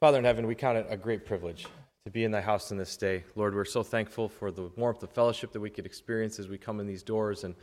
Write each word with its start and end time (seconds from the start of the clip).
Father 0.00 0.16
in 0.16 0.24
heaven, 0.24 0.46
we 0.46 0.54
count 0.54 0.78
it 0.78 0.86
a 0.88 0.96
great 0.96 1.26
privilege 1.26 1.66
to 2.06 2.10
be 2.10 2.24
in 2.24 2.30
thy 2.30 2.40
house 2.40 2.70
in 2.70 2.78
this 2.78 2.96
day. 2.96 3.22
Lord, 3.34 3.54
we're 3.54 3.66
so 3.66 3.82
thankful 3.82 4.30
for 4.30 4.50
the 4.50 4.70
warmth 4.74 5.02
of 5.02 5.10
fellowship 5.10 5.52
that 5.52 5.60
we 5.60 5.68
could 5.68 5.84
experience 5.84 6.38
as 6.38 6.48
we 6.48 6.56
come 6.56 6.80
in 6.80 6.86
these 6.86 7.02
doors 7.02 7.44
and 7.44 7.54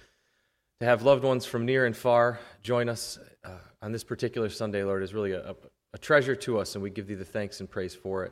to 0.80 0.86
have 0.86 1.02
loved 1.02 1.24
ones 1.24 1.48
from 1.48 1.66
near 1.66 1.88
and 1.88 1.98
far 1.98 2.40
join 2.62 2.90
us 2.90 3.18
uh, 3.44 3.58
on 3.82 3.92
this 3.92 4.04
particular 4.04 4.50
Sunday, 4.50 4.84
Lord, 4.84 5.02
is 5.02 5.16
really 5.16 5.32
a, 5.32 5.56
a 5.94 5.98
treasure 5.98 6.36
to 6.36 6.60
us, 6.60 6.76
and 6.76 6.84
we 6.84 6.92
give 6.92 7.08
thee 7.08 7.16
the 7.16 7.26
thanks 7.26 7.60
and 7.60 7.68
praise 7.68 7.96
for 7.96 8.24
it. 8.24 8.32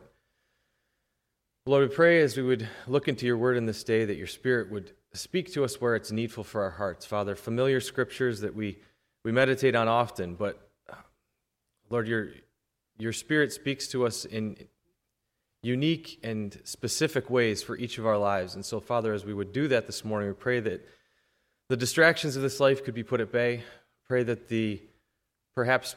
Lord, 1.66 1.90
we 1.90 1.96
pray 1.96 2.22
as 2.22 2.38
we 2.38 2.44
would 2.44 2.70
look 2.86 3.08
into 3.08 3.26
your 3.26 3.38
word 3.38 3.58
in 3.58 3.66
this 3.66 3.84
day 3.84 4.06
that 4.06 4.18
your 4.18 4.28
spirit 4.28 4.72
would 4.72 4.92
speak 5.14 5.52
to 5.54 5.64
us 5.64 5.82
where 5.82 5.96
it's 5.96 6.12
needful 6.12 6.44
for 6.44 6.62
our 6.62 6.70
hearts. 6.70 7.08
Father, 7.08 7.34
familiar 7.36 7.82
scriptures 7.82 8.42
that 8.42 8.54
we, 8.54 8.78
we 9.24 9.32
meditate 9.32 9.76
on 9.76 9.88
often, 9.88 10.36
but 10.36 10.70
uh, 10.88 10.98
Lord, 11.90 12.08
your, 12.08 12.28
your 12.98 13.14
spirit 13.14 13.52
speaks 13.52 13.88
to 13.90 14.06
us 14.06 14.26
in 14.26 14.58
unique 15.62 16.20
and 16.24 16.60
specific 16.64 17.30
ways 17.30 17.64
for 17.64 17.76
each 17.78 17.98
of 17.98 18.06
our 18.06 18.18
lives. 18.18 18.56
And 18.56 18.64
so, 18.64 18.80
Father, 18.80 19.14
as 19.14 19.26
we 19.26 19.34
would 19.34 19.52
do 19.52 19.68
that 19.70 19.88
this 19.88 20.06
morning, 20.06 20.30
we 20.30 20.36
pray 20.36 20.60
that 20.60 20.88
the 21.70 21.78
distractions 21.78 22.36
of 22.36 22.44
this 22.44 22.60
life 22.60 22.84
could 22.84 22.94
be 22.94 23.04
put 23.04 23.20
at 23.20 23.32
bay. 23.32 23.64
Pray 24.08 24.24
that 24.24 24.48
the 24.48 24.82
perhaps 25.56 25.96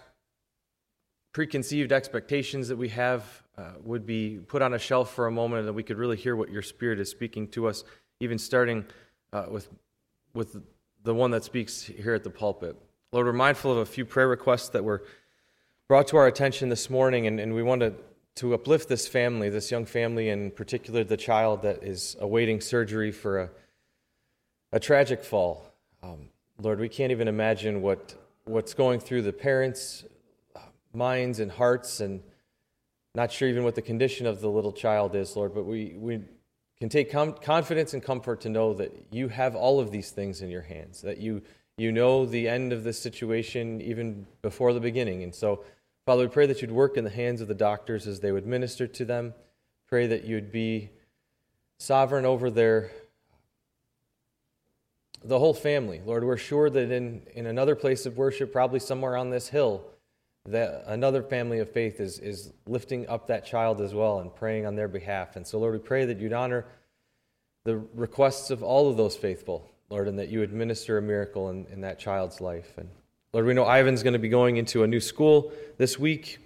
preconceived 1.35 1.93
expectations 1.93 2.69
that 2.69 2.77
we 2.77 2.89
have 2.89 3.43
uh, 3.59 3.73
would 3.85 4.07
be 4.07 4.39
put 4.49 4.63
on 4.63 4.73
a 4.73 4.79
shelf 4.79 5.13
for 5.13 5.27
a 5.27 5.31
moment 5.31 5.61
and 5.61 5.69
that 5.69 5.75
we 5.75 5.83
could 5.83 5.99
really 5.99 6.17
hear 6.17 6.35
what 6.35 6.51
your 6.51 6.63
spirit 6.63 6.99
is 6.99 7.11
speaking 7.11 7.47
to 7.49 7.69
us, 7.69 7.85
even 8.21 8.39
starting 8.39 8.85
uh, 9.33 9.47
with, 9.51 9.69
with 10.33 10.57
the 11.05 11.15
one 11.15 11.31
that 11.31 11.45
speaks 11.45 11.83
here 11.83 12.15
at 12.15 12.25
the 12.25 12.31
pulpit. 12.31 12.77
Lord, 13.13 13.27
we're 13.27 13.33
mindful 13.33 13.73
of 13.73 13.79
a 13.79 13.87
few 13.87 14.05
prayer 14.05 14.29
requests 14.29 14.71
that 14.71 14.83
were 14.83 15.05
brought 15.89 16.07
to 16.07 16.19
our 16.19 16.27
attention 16.27 16.69
this 16.69 16.91
morning, 16.91 17.27
and, 17.27 17.41
and 17.41 17.55
we 17.55 17.63
wanted 17.63 17.97
to, 18.35 18.53
uplift 18.53 18.91
this 18.91 19.09
family, 19.09 19.49
this 19.49 19.71
young 19.71 19.87
family, 19.87 20.29
in 20.29 20.51
particular 20.51 21.03
the 21.03 21.17
child 21.17 21.63
that 21.63 21.83
is 21.83 22.15
awaiting 22.21 22.61
surgery 22.61 23.11
for 23.11 23.41
a, 23.41 23.51
a 24.73 24.79
tragic 24.79 25.25
fall. 25.25 25.73
Um, 26.03 26.29
Lord, 26.61 26.79
we 26.79 26.91
can't 26.91 27.11
even 27.11 27.27
imagine 27.27 27.81
what, 27.81 28.15
what's 28.45 28.75
going 28.75 29.01
through 29.01 29.23
the 29.23 29.33
parents' 29.33 30.05
minds 30.93 31.41
and 31.41 31.51
hearts, 31.51 32.01
and 32.01 32.23
not 33.15 33.33
sure 33.33 33.49
even 33.49 33.65
what 33.65 33.75
the 33.75 33.83
condition 33.83 34.27
of 34.27 34.43
the 34.43 34.51
little 34.51 34.73
child 34.73 35.17
is, 35.17 35.35
Lord, 35.37 35.55
but 35.55 35.65
we, 35.65 35.95
we 35.97 36.21
can 36.79 36.91
take 36.91 37.11
com- 37.11 37.33
confidence 37.33 37.95
and 37.95 38.03
comfort 38.03 38.43
to 38.43 38.51
know 38.51 38.75
that 38.75 38.93
you 39.11 39.29
have 39.29 39.57
all 39.57 39.81
of 39.81 39.91
these 39.91 40.11
things 40.11 40.43
in 40.43 40.51
your 40.51 40.63
hands, 40.63 41.01
that 41.01 41.17
you, 41.17 41.41
you 41.79 41.93
know 41.93 42.27
the 42.27 42.47
end 42.47 42.75
of 42.75 42.85
this 42.85 43.01
situation 43.01 43.81
even 43.81 44.27
before 44.43 44.75
the 44.75 44.81
beginning. 44.81 45.23
And 45.23 45.35
so, 45.35 45.65
Father, 46.09 46.23
we 46.23 46.29
pray 46.29 46.47
that 46.47 46.63
you'd 46.63 46.73
work 46.73 46.97
in 46.97 47.05
the 47.05 47.11
hands 47.11 47.43
of 47.43 47.49
the 47.49 47.55
doctors 47.55 48.07
as 48.07 48.21
they 48.21 48.33
would 48.33 48.47
minister 48.47 48.87
to 48.87 49.05
them. 49.05 49.35
Pray 49.89 50.07
that 50.07 50.25
you'd 50.25 50.51
be 50.51 50.89
sovereign 51.77 52.25
over 52.25 52.49
their 52.49 52.91
the 55.23 55.39
whole 55.39 55.53
family. 55.53 56.01
Lord, 56.03 56.25
we're 56.25 56.39
sure 56.39 56.71
that 56.71 56.91
in, 56.91 57.27
in 57.35 57.45
another 57.45 57.75
place 57.75 58.07
of 58.07 58.17
worship, 58.17 58.53
probably 58.53 58.81
somewhere 58.81 59.19
on 59.19 59.29
this 59.29 59.51
hill, 59.51 59.85
that 60.47 60.85
another 60.87 61.23
family 61.23 61.59
of 61.59 61.71
faith 61.71 62.01
is, 62.01 62.19
is 62.21 62.55
lifting 62.67 63.07
up 63.07 63.27
that 63.27 63.45
child 63.45 63.83
as 63.83 63.93
well 63.93 64.21
and 64.21 64.35
praying 64.35 64.65
on 64.65 64.77
their 64.77 64.89
behalf. 64.89 65.37
And 65.37 65.47
so, 65.47 65.59
Lord, 65.59 65.75
we 65.75 65.79
pray 65.79 66.07
that 66.07 66.19
you'd 66.19 66.33
honor 66.33 66.65
the 67.65 67.83
requests 67.93 68.51
of 68.51 68.63
all 68.63 68.89
of 68.89 68.97
those 68.97 69.15
faithful, 69.15 69.71
Lord, 69.91 70.09
and 70.09 70.19
that 70.19 70.31
you 70.31 70.41
administer 70.41 70.97
a 70.97 71.03
miracle 71.03 71.51
in, 71.51 71.67
in 71.67 71.83
that 71.83 71.99
child's 71.99 72.41
life. 72.41 72.79
And 72.79 72.89
Lord, 73.33 73.45
we 73.45 73.53
know 73.53 73.69
Ivan's 73.69 74.03
going 74.03 74.15
to 74.15 74.19
be 74.19 74.31
going 74.31 74.57
into 74.57 74.85
a 74.85 74.87
new 74.87 75.01
school 75.01 75.53
this 75.77 75.99
week. 75.99 76.39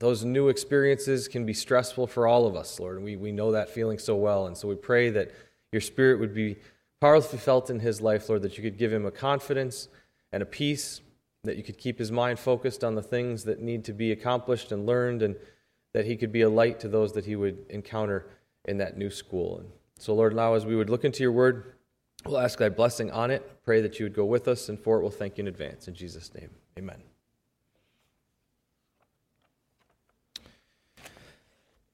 Those 0.00 0.24
new 0.24 0.48
experiences 0.48 1.28
can 1.28 1.46
be 1.46 1.54
stressful 1.54 2.08
for 2.08 2.26
all 2.26 2.46
of 2.46 2.56
us, 2.56 2.80
Lord, 2.80 3.02
we, 3.02 3.16
we 3.16 3.32
know 3.32 3.52
that 3.52 3.70
feeling 3.70 3.98
so 3.98 4.16
well. 4.16 4.46
And 4.46 4.56
so 4.56 4.66
we 4.66 4.74
pray 4.74 5.08
that 5.10 5.30
your 5.70 5.80
spirit 5.80 6.18
would 6.18 6.34
be 6.34 6.56
powerfully 7.00 7.38
felt 7.38 7.70
in 7.70 7.78
his 7.78 8.00
life, 8.00 8.28
Lord, 8.28 8.42
that 8.42 8.58
you 8.58 8.62
could 8.62 8.76
give 8.76 8.92
him 8.92 9.06
a 9.06 9.10
confidence 9.10 9.88
and 10.32 10.42
a 10.42 10.46
peace, 10.46 11.00
that 11.44 11.56
you 11.56 11.62
could 11.62 11.78
keep 11.78 11.98
his 11.98 12.10
mind 12.10 12.40
focused 12.40 12.82
on 12.82 12.96
the 12.96 13.02
things 13.02 13.44
that 13.44 13.60
need 13.60 13.84
to 13.84 13.92
be 13.92 14.10
accomplished 14.10 14.72
and 14.72 14.84
learned, 14.84 15.22
and 15.22 15.36
that 15.94 16.06
he 16.06 16.16
could 16.16 16.32
be 16.32 16.42
a 16.42 16.50
light 16.50 16.80
to 16.80 16.88
those 16.88 17.12
that 17.12 17.24
he 17.24 17.36
would 17.36 17.64
encounter 17.70 18.26
in 18.64 18.78
that 18.78 18.98
new 18.98 19.10
school. 19.10 19.58
And 19.58 19.70
so, 19.96 20.12
Lord, 20.12 20.34
now 20.34 20.54
as 20.54 20.66
we 20.66 20.74
would 20.74 20.90
look 20.90 21.04
into 21.04 21.22
your 21.22 21.32
word, 21.32 21.75
We'll 22.28 22.38
ask 22.38 22.58
thy 22.58 22.68
blessing 22.68 23.10
on 23.10 23.30
it. 23.30 23.62
Pray 23.64 23.80
that 23.80 23.98
you 23.98 24.04
would 24.04 24.14
go 24.14 24.24
with 24.24 24.48
us, 24.48 24.68
and 24.68 24.78
for 24.78 24.98
it 24.98 25.02
we'll 25.02 25.10
thank 25.10 25.38
you 25.38 25.42
in 25.42 25.48
advance. 25.48 25.86
In 25.86 25.94
Jesus' 25.94 26.32
name, 26.34 26.50
amen. 26.76 27.02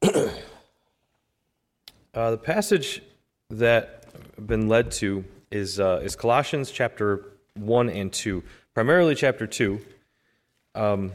uh, 2.14 2.30
the 2.30 2.38
passage 2.38 3.02
that 3.50 4.06
I've 4.38 4.46
been 4.46 4.68
led 4.68 4.90
to 4.92 5.24
is, 5.50 5.78
uh, 5.78 6.00
is 6.02 6.16
Colossians 6.16 6.70
chapter 6.70 7.26
1 7.54 7.90
and 7.90 8.12
2, 8.12 8.42
primarily 8.72 9.14
chapter 9.14 9.46
2. 9.46 9.80
Um, 10.74 11.12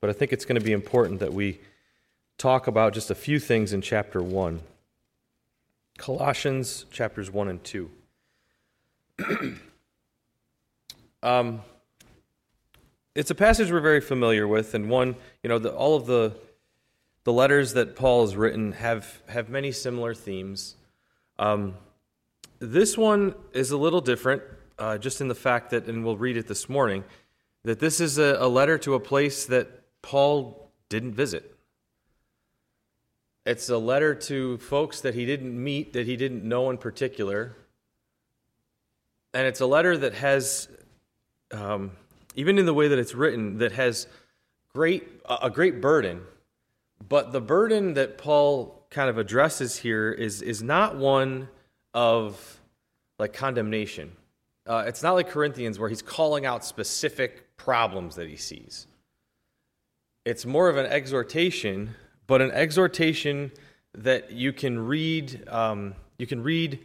but 0.00 0.10
I 0.10 0.12
think 0.12 0.32
it's 0.32 0.44
going 0.44 0.58
to 0.58 0.64
be 0.64 0.72
important 0.72 1.20
that 1.20 1.32
we 1.32 1.60
talk 2.38 2.68
about 2.68 2.94
just 2.94 3.10
a 3.10 3.14
few 3.14 3.40
things 3.40 3.72
in 3.72 3.82
chapter 3.82 4.22
1. 4.22 4.60
Colossians 5.98 6.86
chapters 6.90 7.30
1 7.30 7.48
and 7.48 7.62
2. 7.64 7.90
um, 11.22 11.62
it's 13.14 13.30
a 13.30 13.34
passage 13.34 13.70
we're 13.70 13.80
very 13.80 14.00
familiar 14.00 14.46
with, 14.46 14.74
and 14.74 14.88
one, 14.88 15.16
you 15.42 15.48
know, 15.48 15.58
the, 15.58 15.72
all 15.72 15.96
of 15.96 16.06
the 16.06 16.34
the 17.24 17.32
letters 17.32 17.74
that 17.74 17.96
Paul 17.96 18.22
has 18.22 18.34
written 18.34 18.72
have 18.72 19.20
have 19.28 19.48
many 19.48 19.72
similar 19.72 20.14
themes. 20.14 20.76
Um, 21.38 21.74
this 22.58 22.96
one 22.96 23.34
is 23.52 23.70
a 23.70 23.76
little 23.76 24.00
different, 24.00 24.42
uh, 24.78 24.98
just 24.98 25.20
in 25.20 25.28
the 25.28 25.34
fact 25.34 25.70
that, 25.70 25.86
and 25.86 26.04
we'll 26.04 26.16
read 26.16 26.36
it 26.36 26.46
this 26.46 26.68
morning, 26.68 27.04
that 27.64 27.78
this 27.78 28.00
is 28.00 28.18
a, 28.18 28.36
a 28.38 28.48
letter 28.48 28.78
to 28.78 28.94
a 28.94 29.00
place 29.00 29.46
that 29.46 29.82
Paul 30.02 30.70
didn't 30.88 31.14
visit. 31.14 31.56
It's 33.46 33.70
a 33.70 33.78
letter 33.78 34.14
to 34.14 34.58
folks 34.58 35.00
that 35.00 35.14
he 35.14 35.24
didn't 35.24 35.62
meet, 35.62 35.94
that 35.94 36.06
he 36.06 36.16
didn't 36.16 36.44
know 36.44 36.70
in 36.70 36.76
particular, 36.76 37.56
and 39.34 39.46
it's 39.46 39.60
a 39.60 39.66
letter 39.66 39.96
that 39.96 40.14
has, 40.14 40.68
um, 41.52 41.92
even 42.34 42.58
in 42.58 42.66
the 42.66 42.74
way 42.74 42.88
that 42.88 42.98
it's 42.98 43.14
written, 43.14 43.58
that 43.58 43.72
has 43.72 44.06
great 44.74 45.08
a 45.28 45.50
great 45.50 45.80
burden. 45.80 46.22
But 47.08 47.32
the 47.32 47.40
burden 47.40 47.94
that 47.94 48.18
Paul 48.18 48.86
kind 48.90 49.08
of 49.08 49.18
addresses 49.18 49.76
here 49.76 50.12
is 50.12 50.42
is 50.42 50.62
not 50.62 50.96
one 50.96 51.48
of 51.94 52.60
like 53.18 53.32
condemnation. 53.32 54.12
Uh, 54.66 54.84
it's 54.86 55.02
not 55.02 55.12
like 55.12 55.28
Corinthians 55.28 55.78
where 55.78 55.88
he's 55.88 56.02
calling 56.02 56.46
out 56.46 56.64
specific 56.64 57.56
problems 57.56 58.16
that 58.16 58.28
he 58.28 58.36
sees. 58.36 58.86
It's 60.24 60.44
more 60.44 60.68
of 60.68 60.76
an 60.76 60.86
exhortation, 60.86 61.94
but 62.26 62.40
an 62.40 62.50
exhortation 62.50 63.50
that 63.94 64.32
you 64.32 64.52
can 64.52 64.78
read. 64.78 65.48
Um, 65.48 65.94
you 66.18 66.26
can 66.26 66.42
read 66.42 66.78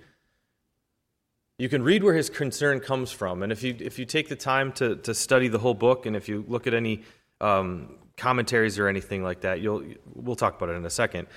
you 1.57 1.69
can 1.69 1.83
read 1.83 2.03
where 2.03 2.13
his 2.13 2.29
concern 2.29 2.79
comes 2.79 3.11
from. 3.11 3.43
And 3.43 3.51
if 3.51 3.63
you, 3.63 3.75
if 3.79 3.97
you 3.97 4.05
take 4.05 4.27
the 4.27 4.35
time 4.35 4.71
to, 4.73 4.97
to 4.97 5.13
study 5.13 5.47
the 5.47 5.59
whole 5.59 5.73
book, 5.73 6.05
and 6.05 6.15
if 6.15 6.27
you 6.27 6.43
look 6.47 6.67
at 6.67 6.73
any 6.73 7.03
um, 7.39 7.95
commentaries 8.17 8.77
or 8.77 8.87
anything 8.87 9.23
like 9.23 9.41
that, 9.41 9.61
you'll, 9.61 9.83
we'll 10.13 10.35
talk 10.35 10.57
about 10.57 10.69
it 10.69 10.73
in 10.73 10.85
a 10.85 10.89
second. 10.89 11.27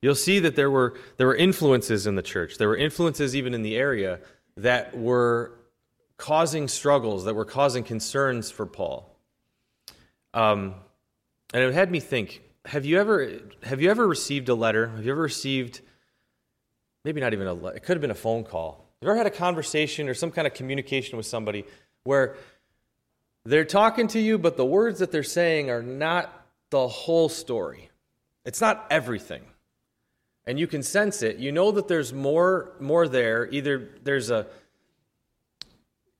You'll 0.00 0.14
see 0.14 0.38
that 0.40 0.56
there 0.56 0.70
were, 0.70 0.98
there 1.18 1.26
were 1.26 1.36
influences 1.36 2.06
in 2.06 2.14
the 2.14 2.22
church. 2.22 2.58
There 2.58 2.68
were 2.68 2.76
influences 2.76 3.36
even 3.36 3.54
in 3.54 3.62
the 3.62 3.76
area 3.76 4.20
that 4.56 4.96
were 4.96 5.58
causing 6.16 6.68
struggles, 6.68 7.24
that 7.26 7.34
were 7.34 7.44
causing 7.44 7.84
concerns 7.84 8.50
for 8.50 8.64
Paul. 8.64 9.14
Um, 10.32 10.74
and 11.52 11.62
it 11.62 11.74
had 11.74 11.90
me 11.90 12.00
think 12.00 12.42
have 12.66 12.84
you 12.84 12.98
ever 12.98 13.40
have 13.62 13.80
you 13.80 13.90
ever 13.90 14.06
received 14.06 14.48
a 14.48 14.54
letter 14.54 14.88
have 14.88 15.04
you 15.04 15.12
ever 15.12 15.22
received 15.22 15.80
maybe 17.04 17.20
not 17.20 17.32
even 17.32 17.46
a 17.46 17.54
letter 17.54 17.76
it 17.76 17.82
could 17.84 17.96
have 17.96 18.00
been 18.00 18.10
a 18.10 18.14
phone 18.14 18.44
call 18.44 18.85
you 19.06 19.12
ever 19.12 19.18
had 19.18 19.26
a 19.26 19.30
conversation 19.30 20.08
or 20.08 20.14
some 20.14 20.32
kind 20.32 20.46
of 20.46 20.54
communication 20.54 21.16
with 21.16 21.26
somebody 21.26 21.64
where 22.02 22.36
they're 23.44 23.64
talking 23.64 24.08
to 24.08 24.18
you, 24.18 24.36
but 24.36 24.56
the 24.56 24.64
words 24.64 24.98
that 24.98 25.12
they're 25.12 25.22
saying 25.22 25.70
are 25.70 25.82
not 25.82 26.46
the 26.70 26.88
whole 26.88 27.28
story? 27.28 27.90
It's 28.44 28.60
not 28.60 28.84
everything. 28.90 29.42
And 30.44 30.58
you 30.58 30.66
can 30.66 30.82
sense 30.82 31.22
it. 31.22 31.36
You 31.36 31.52
know 31.52 31.70
that 31.72 31.86
there's 31.86 32.12
more 32.12 32.72
more 32.80 33.06
there. 33.08 33.48
Either 33.50 33.90
there's 34.02 34.30
a 34.30 34.46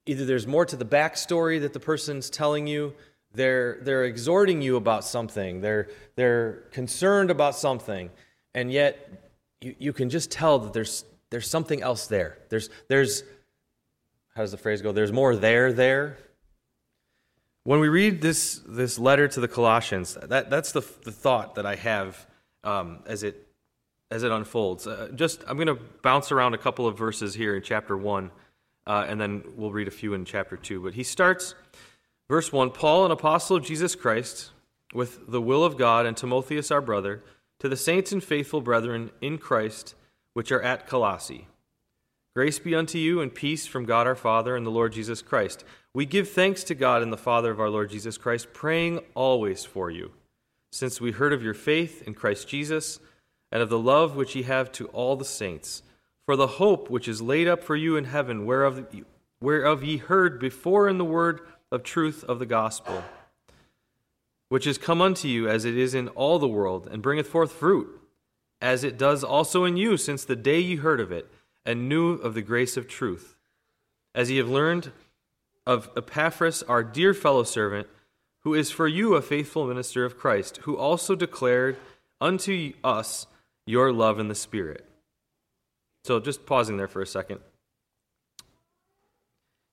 either 0.07 0.25
there's 0.25 0.47
more 0.47 0.65
to 0.65 0.77
the 0.77 0.85
backstory 0.85 1.61
that 1.61 1.73
the 1.73 1.81
person's 1.81 2.31
telling 2.31 2.67
you, 2.67 2.95
they're 3.33 3.79
they're 3.83 4.05
exhorting 4.05 4.63
you 4.63 4.77
about 4.77 5.05
something, 5.05 5.61
they're 5.61 5.89
they're 6.15 6.65
concerned 6.73 7.31
about 7.31 7.57
something, 7.57 8.11
and 8.55 8.73
yet 8.73 9.31
you, 9.61 9.75
you 9.79 9.93
can 9.93 10.11
just 10.11 10.31
tell 10.31 10.59
that 10.61 10.73
there's 10.73 11.05
there's 11.31 11.49
something 11.49 11.83
else 11.83 12.07
there. 12.07 12.39
There's, 12.49 12.71
there's, 12.89 13.23
how 14.35 14.43
does 14.43 14.53
the 14.53 14.59
phrase 14.59 14.83
go? 14.83 14.93
There's 14.93 15.13
more 15.13 15.35
there 15.35 15.73
there. 15.73 16.19
when 17.65 17.81
we 17.81 17.89
read 17.89 18.23
this, 18.23 18.63
this 18.67 18.99
letter 18.99 19.27
to 19.29 19.41
the 19.41 19.49
Colossians, 19.49 20.17
that, 20.23 20.51
that's 20.51 20.73
the, 20.73 20.83
the 21.05 21.13
thought 21.13 21.57
that 21.57 21.67
I 21.67 21.75
have 21.75 22.27
um, 22.63 23.01
as, 23.07 23.23
it, 23.23 23.49
as 24.11 24.23
it 24.23 24.31
unfolds. 24.31 24.87
Uh, 24.87 25.09
just 25.15 25.43
I'm 25.49 25.57
going 25.57 25.67
to 25.69 25.79
bounce 26.03 26.31
around 26.31 26.55
a 26.55 26.59
couple 26.59 26.87
of 26.87 26.97
verses 26.97 27.35
here 27.35 27.57
in 27.57 27.63
chapter 27.63 27.97
1, 27.97 28.31
uh, 28.87 29.07
and 29.09 29.21
then 29.21 29.43
we'll 29.57 29.73
read 29.73 29.89
a 29.89 29.93
few 29.93 30.15
in 30.15 30.25
chapter 30.25 30.57
2. 30.57 30.83
But 30.83 30.95
he 30.95 31.03
starts, 31.03 31.55
verse 32.29 32.53
1 32.53 32.71
Paul, 32.71 33.05
an 33.05 33.11
apostle 33.11 33.57
of 33.57 33.65
Jesus 33.65 33.95
Christ, 33.95 34.51
with 34.95 35.31
the 35.31 35.43
will 35.43 35.65
of 35.65 35.77
God, 35.77 36.07
and 36.07 36.17
Timotheus, 36.17 36.71
our 36.71 36.81
brother, 36.81 37.23
to 37.59 37.69
the 37.69 37.77
saints 37.77 38.13
and 38.13 38.23
faithful 38.23 38.61
brethren 38.61 39.11
in 39.21 39.39
Christ, 39.39 39.95
which 40.37 40.53
are 40.53 40.61
at 40.61 40.87
Colossae. 40.87 41.49
Grace 42.35 42.59
be 42.59 42.75
unto 42.75 42.99
you 42.99 43.23
and 43.23 43.35
peace 43.35 43.67
from 43.67 43.87
God 43.87 44.07
our 44.07 44.15
Father 44.15 44.55
and 44.55 44.67
the 44.67 44.71
Lord 44.71 44.93
Jesus 44.93 45.23
Christ. 45.23 45.65
We 45.95 46.05
give 46.05 46.29
thanks 46.29 46.63
to 46.65 46.75
God 46.75 47.01
and 47.01 47.11
the 47.11 47.17
Father 47.17 47.51
of 47.51 47.59
our 47.59 47.71
Lord 47.71 47.89
Jesus 47.89 48.19
Christ, 48.19 48.53
praying 48.53 49.01
always 49.15 49.65
for 49.65 49.91
you, 49.91 50.13
since 50.71 51.01
we 51.01 51.13
heard 51.13 51.33
of 51.33 51.43
your 51.43 51.55
faith 51.55 52.07
in 52.07 52.13
Christ 52.13 52.49
Jesus 52.49 53.01
and 53.51 53.63
of 53.63 53.71
the 53.71 53.79
love 53.79 54.15
which 54.15 54.37
ye 54.37 54.43
have 54.43 54.71
to 54.73 54.89
all 54.89 55.17
the 55.17 55.25
saints, 55.25 55.83
for 56.27 56.37
the 56.37 56.47
hope 56.47 56.91
which 56.91 57.09
is 57.09 57.23
laid 57.23 57.49
up 57.49 57.65
for 57.65 57.75
you 57.75 57.97
in 57.97 58.05
heaven, 58.05 58.45
whereof, 58.45 58.85
whereof 59.41 59.83
ye 59.83 59.97
heard 59.97 60.39
before 60.39 60.87
in 60.87 60.99
the 60.99 61.05
word 61.07 61.41
of 61.73 61.83
truth 61.83 62.23
of 62.25 62.41
the 62.41 62.45
gospel, 62.45 63.03
which 64.51 64.67
is 64.67 64.77
come 64.77 65.01
unto 65.01 65.29
you 65.29 65.49
as 65.49 65.65
it 65.65 65.79
is 65.79 65.95
in 65.95 66.09
all 66.09 66.39
the 66.39 66.47
world, 66.47 66.87
and 66.93 67.01
bringeth 67.01 67.27
forth 67.27 67.53
fruit, 67.53 67.96
as 68.67 68.83
it 68.83 68.99
does 68.99 69.23
also 69.23 69.63
in 69.63 69.77
you 69.77 69.97
since 69.97 70.25
the 70.25 70.35
day 70.35 70.59
ye 70.59 70.75
heard 70.75 70.99
of 70.99 71.13
it, 71.13 71.31
and 71.65 71.89
knew 71.89 72.15
of 72.15 72.35
the 72.35 72.43
grace 72.43 72.77
of 72.77 72.89
truth, 72.89 73.37
as 74.13 74.29
ye 74.29 74.39
have 74.39 74.49
learned 74.49 74.91
of 75.65 75.89
Epaphras, 75.97 76.65
our 76.65 76.83
dear 76.83 77.15
fellow 77.15 77.45
servant, 77.45 77.87
who 78.41 78.55
is 78.55 78.73
for 78.73 78.89
you 78.89 79.15
a 79.15 79.23
faithful 79.23 79.69
minister 79.69 80.05
of 80.05 80.19
Christ, 80.19 80.57
who 80.65 80.77
also 80.77 81.15
declared 81.15 81.77
unto 82.21 82.73
us 82.83 83.29
your 83.69 83.93
love 83.93 84.19
in 84.19 84.27
the 84.27 84.35
Spirit. 84.35 84.85
So, 86.05 86.19
just 86.19 86.45
pausing 86.45 86.77
there 86.77 86.89
for 86.89 87.01
a 87.01 87.07
second. 87.07 87.39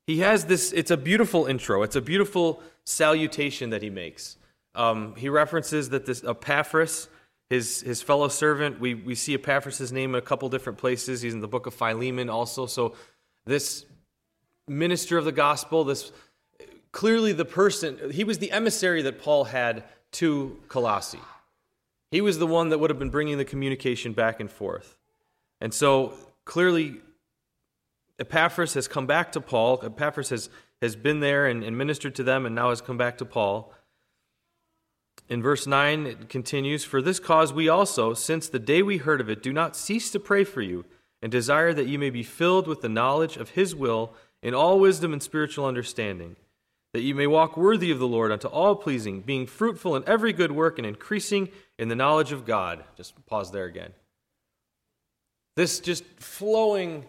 He 0.05 0.19
has 0.19 0.45
this, 0.45 0.71
it's 0.71 0.91
a 0.91 0.97
beautiful 0.97 1.47
intro, 1.47 1.81
it's 1.81 1.95
a 1.95 2.01
beautiful 2.01 2.61
salutation 2.85 3.71
that 3.71 3.81
he 3.81 3.89
makes. 3.89 4.37
Um, 4.75 5.15
he 5.15 5.29
references 5.29 5.89
that 5.89 6.05
this 6.05 6.23
Epaphras, 6.23 7.07
his, 7.53 7.81
his 7.81 8.01
fellow 8.01 8.27
servant, 8.29 8.79
we, 8.79 8.95
we 8.95 9.13
see 9.13 9.35
Epaphras' 9.35 9.91
name 9.91 10.15
in 10.15 10.19
a 10.19 10.25
couple 10.25 10.49
different 10.49 10.79
places. 10.79 11.21
He's 11.21 11.35
in 11.35 11.39
the 11.39 11.47
book 11.47 11.67
of 11.67 11.73
Philemon 11.75 12.27
also. 12.27 12.65
So, 12.65 12.95
this 13.45 13.85
minister 14.67 15.19
of 15.19 15.25
the 15.25 15.31
gospel, 15.31 15.83
this 15.83 16.11
clearly 16.91 17.31
the 17.31 17.45
person, 17.45 18.11
he 18.11 18.23
was 18.23 18.39
the 18.39 18.51
emissary 18.51 19.03
that 19.03 19.21
Paul 19.21 19.43
had 19.43 19.83
to 20.13 20.59
Colossae. 20.67 21.19
He 22.09 22.21
was 22.21 22.39
the 22.39 22.47
one 22.47 22.69
that 22.69 22.79
would 22.79 22.89
have 22.89 22.97
been 22.97 23.11
bringing 23.11 23.37
the 23.37 23.45
communication 23.45 24.13
back 24.13 24.39
and 24.39 24.49
forth. 24.49 24.97
And 25.61 25.71
so 25.73 26.13
clearly, 26.45 27.01
Epaphras 28.17 28.73
has 28.73 28.87
come 28.87 29.05
back 29.05 29.31
to 29.33 29.41
Paul. 29.41 29.79
Epaphras 29.83 30.29
has, 30.29 30.49
has 30.81 30.95
been 30.95 31.19
there 31.19 31.45
and, 31.45 31.63
and 31.63 31.77
ministered 31.77 32.15
to 32.15 32.23
them 32.23 32.47
and 32.47 32.55
now 32.55 32.69
has 32.69 32.81
come 32.81 32.97
back 32.97 33.19
to 33.19 33.25
Paul. 33.25 33.73
In 35.29 35.41
verse 35.41 35.65
9, 35.65 36.05
it 36.05 36.29
continues 36.29 36.83
For 36.83 37.01
this 37.01 37.19
cause 37.19 37.53
we 37.53 37.69
also, 37.69 38.13
since 38.13 38.47
the 38.47 38.59
day 38.59 38.81
we 38.81 38.97
heard 38.97 39.21
of 39.21 39.29
it, 39.29 39.41
do 39.41 39.53
not 39.53 39.75
cease 39.75 40.11
to 40.11 40.19
pray 40.19 40.43
for 40.43 40.61
you 40.61 40.85
and 41.21 41.31
desire 41.31 41.73
that 41.73 41.87
you 41.87 41.97
may 41.97 42.09
be 42.09 42.23
filled 42.23 42.67
with 42.67 42.81
the 42.81 42.89
knowledge 42.89 43.37
of 43.37 43.51
his 43.51 43.73
will 43.73 44.13
in 44.41 44.53
all 44.53 44.79
wisdom 44.79 45.13
and 45.13 45.23
spiritual 45.23 45.65
understanding, 45.65 46.35
that 46.93 47.01
you 47.01 47.15
may 47.15 47.25
walk 47.25 47.55
worthy 47.55 47.91
of 47.91 47.99
the 47.99 48.07
Lord 48.07 48.31
unto 48.31 48.49
all 48.49 48.75
pleasing, 48.75 49.21
being 49.21 49.47
fruitful 49.47 49.95
in 49.95 50.03
every 50.05 50.33
good 50.33 50.51
work 50.51 50.77
and 50.77 50.85
increasing 50.85 51.49
in 51.79 51.87
the 51.87 51.95
knowledge 51.95 52.33
of 52.33 52.45
God. 52.45 52.83
Just 52.97 53.25
pause 53.25 53.51
there 53.51 53.65
again. 53.65 53.93
This 55.55 55.79
just 55.79 56.03
flowing 56.17 57.05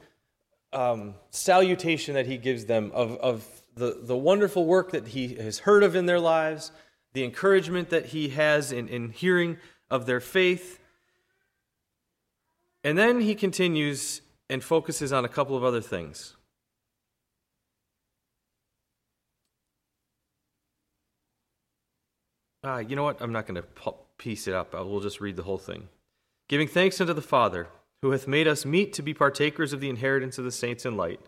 um, 0.73 1.15
salutation 1.31 2.15
that 2.15 2.27
he 2.27 2.37
gives 2.37 2.67
them 2.67 2.93
of, 2.95 3.17
of 3.17 3.45
the, 3.75 3.99
the 4.01 4.17
wonderful 4.17 4.65
work 4.65 4.93
that 4.93 5.09
he 5.09 5.35
has 5.35 5.61
heard 5.61 5.83
of 5.83 5.97
in 5.97 6.07
their 6.07 6.21
lives, 6.21 6.71
the 7.15 7.25
encouragement 7.25 7.91
that 7.91 8.07
he 8.07 8.31
has 8.31 8.73
in, 8.73 8.89
in 8.89 9.11
hearing 9.11 9.57
of 9.91 10.07
their 10.07 10.21
faith. 10.21 10.81
And 12.83 12.99
then 12.99 13.21
he 13.21 13.35
continues 13.35 14.21
and 14.51 14.63
focuses 14.63 15.13
on 15.13 15.25
a 15.25 15.29
couple 15.29 15.57
of 15.57 15.65
other 15.65 15.81
things. 15.81 16.37
Uh, 22.65 22.79
you 22.79 22.97
know 22.97 23.05
what? 23.05 23.21
I'm 23.21 23.33
not 23.33 23.47
going 23.47 23.63
to 23.63 23.95
piece 24.19 24.49
it 24.49 24.55
up. 24.55 24.75
I 24.75 24.81
will 24.81 25.01
just 25.01 25.21
read 25.21 25.37
the 25.37 25.43
whole 25.43 25.59
thing. 25.59 25.89
Giving 26.49 26.69
thanks 26.69 27.01
unto 27.01 27.13
the 27.13 27.23
Father, 27.23 27.69
who 28.03 28.11
hath 28.11 28.27
made 28.27 28.49
us 28.49 28.65
meet 28.65 28.93
to 28.95 29.03
be 29.03 29.15
partakers 29.15 29.73
of 29.73 29.81
the 29.81 29.91
inheritance 29.91 30.39
of 30.39 30.45
the 30.45 30.53
saints 30.53 30.85
in 30.85 30.97
light, 30.97 31.21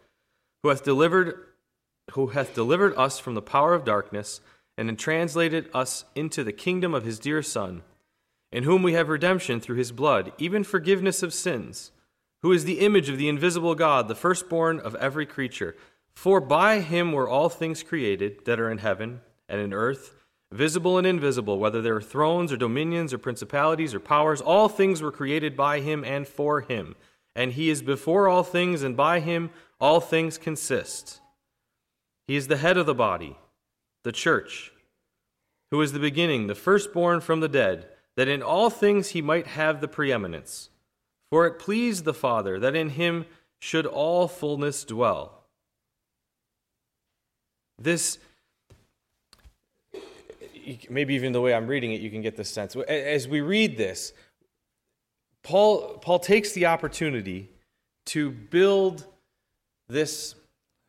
who 0.63 0.71
hath 0.71 0.83
delivered, 0.83 1.47
who 2.13 2.29
hath 2.29 2.55
delivered 2.55 2.95
us 2.97 3.19
from 3.19 3.35
the 3.35 3.43
power 3.43 3.75
of 3.75 3.85
darkness, 3.85 4.41
and 4.77 4.99
translated 4.99 5.69
us 5.73 6.05
into 6.15 6.45
the 6.45 6.53
kingdom 6.53 6.95
of 6.95 7.05
his 7.05 7.19
dear 7.19 7.43
Son, 7.43 7.83
in 8.53 8.65
whom 8.65 8.83
we 8.83 8.93
have 8.93 9.09
redemption 9.09 9.61
through 9.61 9.77
his 9.77 9.93
blood, 9.93 10.33
even 10.39 10.65
forgiveness 10.65 11.23
of 11.23 11.35
sins, 11.35 11.93
who 12.43 12.53
is 12.53 12.65
the 12.65 12.81
image 12.81 13.09
of 13.09 13.19
the 13.19 13.29
invisible 13.29 13.75
God, 13.75 14.09
the 14.09 14.15
firstborn 14.15 14.79
of 14.81 14.95
every 14.97 15.27
creature. 15.27 15.77
For 16.15 16.41
by 16.41 16.81
him 16.81 17.13
were 17.13 17.29
all 17.29 17.49
things 17.49 17.83
created 17.83 18.45
that 18.45 18.61
are 18.61 18.71
in 18.71 18.79
heaven 18.79 19.21
and 19.49 19.61
in 19.61 19.73
earth 19.73 20.13
visible 20.53 20.99
and 20.99 21.07
invisible, 21.07 21.59
whether 21.59 21.83
they 21.83 21.91
are 21.91 22.01
thrones 22.01 22.53
or 22.53 22.57
dominions 22.57 23.13
or 23.13 23.19
principalities 23.19 23.95
or 23.95 24.01
powers, 24.01 24.41
all 24.41 24.69
things 24.69 25.03
were 25.03 25.13
created 25.13 25.57
by 25.57 25.81
him 25.81 26.05
and 26.05 26.27
for 26.27 26.61
him. 26.63 26.97
And 27.35 27.53
he 27.53 27.69
is 27.69 27.83
before 27.83 28.29
all 28.29 28.43
things, 28.43 28.83
and 28.83 28.97
by 28.97 29.21
him 29.21 29.51
all 29.81 30.01
things 30.01 30.39
consist. 30.39 31.21
He 32.27 32.37
is 32.37 32.49
the 32.49 32.57
head 32.57 32.77
of 32.77 32.87
the 32.87 32.95
body, 32.95 33.37
the 34.07 34.13
church, 34.13 34.71
who 35.73 35.83
is 35.83 35.91
the 35.91 35.99
beginning, 35.99 36.47
the 36.47 36.55
firstborn 36.55 37.21
from 37.21 37.41
the 37.41 37.49
dead, 37.49 37.89
that 38.17 38.29
in 38.29 38.41
all 38.41 38.71
things 38.71 39.09
he 39.09 39.21
might 39.21 39.49
have 39.49 39.81
the 39.81 39.89
preeminence. 39.89 40.71
For 41.29 41.45
it 41.45 41.59
pleased 41.59 42.05
the 42.05 42.15
Father 42.15 42.61
that 42.61 42.77
in 42.77 42.91
him 42.91 43.27
should 43.59 43.85
all 43.85 44.29
fullness 44.29 44.85
dwell. 44.85 45.43
This 47.81 48.19
maybe 50.89 51.15
even 51.15 51.33
the 51.33 51.41
way 51.41 51.53
I'm 51.53 51.67
reading 51.67 51.93
it, 51.93 52.01
you 52.01 52.11
can 52.11 52.23
get 52.23 52.37
this 52.37 52.49
sense. 52.49 52.77
As 52.77 53.27
we 53.27 53.41
read 53.41 53.77
this, 53.77 54.13
Paul, 55.43 55.99
Paul 55.99 56.21
takes 56.21 56.53
the 56.53 56.67
opportunity 56.67 57.51
to 58.07 58.31
build 58.31 59.05
this 59.89 60.37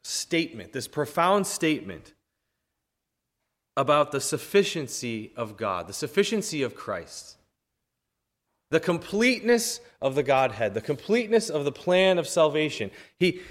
statement, 0.04 0.72
this 0.72 0.88
profound 0.88 1.48
statement 1.48 2.14
about 3.78 4.12
the 4.12 4.20
sufficiency 4.20 5.32
of 5.38 5.56
God, 5.56 5.88
the 5.88 5.94
sufficiency 5.94 6.64
of 6.64 6.76
Christ, 6.76 7.38
the 8.72 8.80
completeness 8.80 9.80
of 10.02 10.16
the 10.16 10.24
Godhead, 10.24 10.74
the 10.74 10.82
completeness 10.82 11.50
of 11.50 11.64
the 11.64 11.72
plan 11.72 12.18
of 12.18 12.28
salvation. 12.28 12.90
He, 13.20 13.42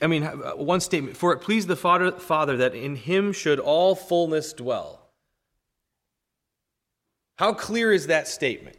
I 0.00 0.06
mean, 0.06 0.22
one 0.22 0.80
statement, 0.80 1.16
for 1.16 1.32
it 1.32 1.38
pleased 1.38 1.68
the 1.68 1.74
Father, 1.74 2.12
Father 2.12 2.58
that 2.58 2.74
in 2.74 2.94
him 2.96 3.32
should 3.32 3.58
all 3.58 3.96
fullness 3.96 4.52
dwell. 4.52 5.00
How 7.38 7.54
clear 7.54 7.92
is 7.92 8.06
that 8.08 8.28
statement? 8.28 8.76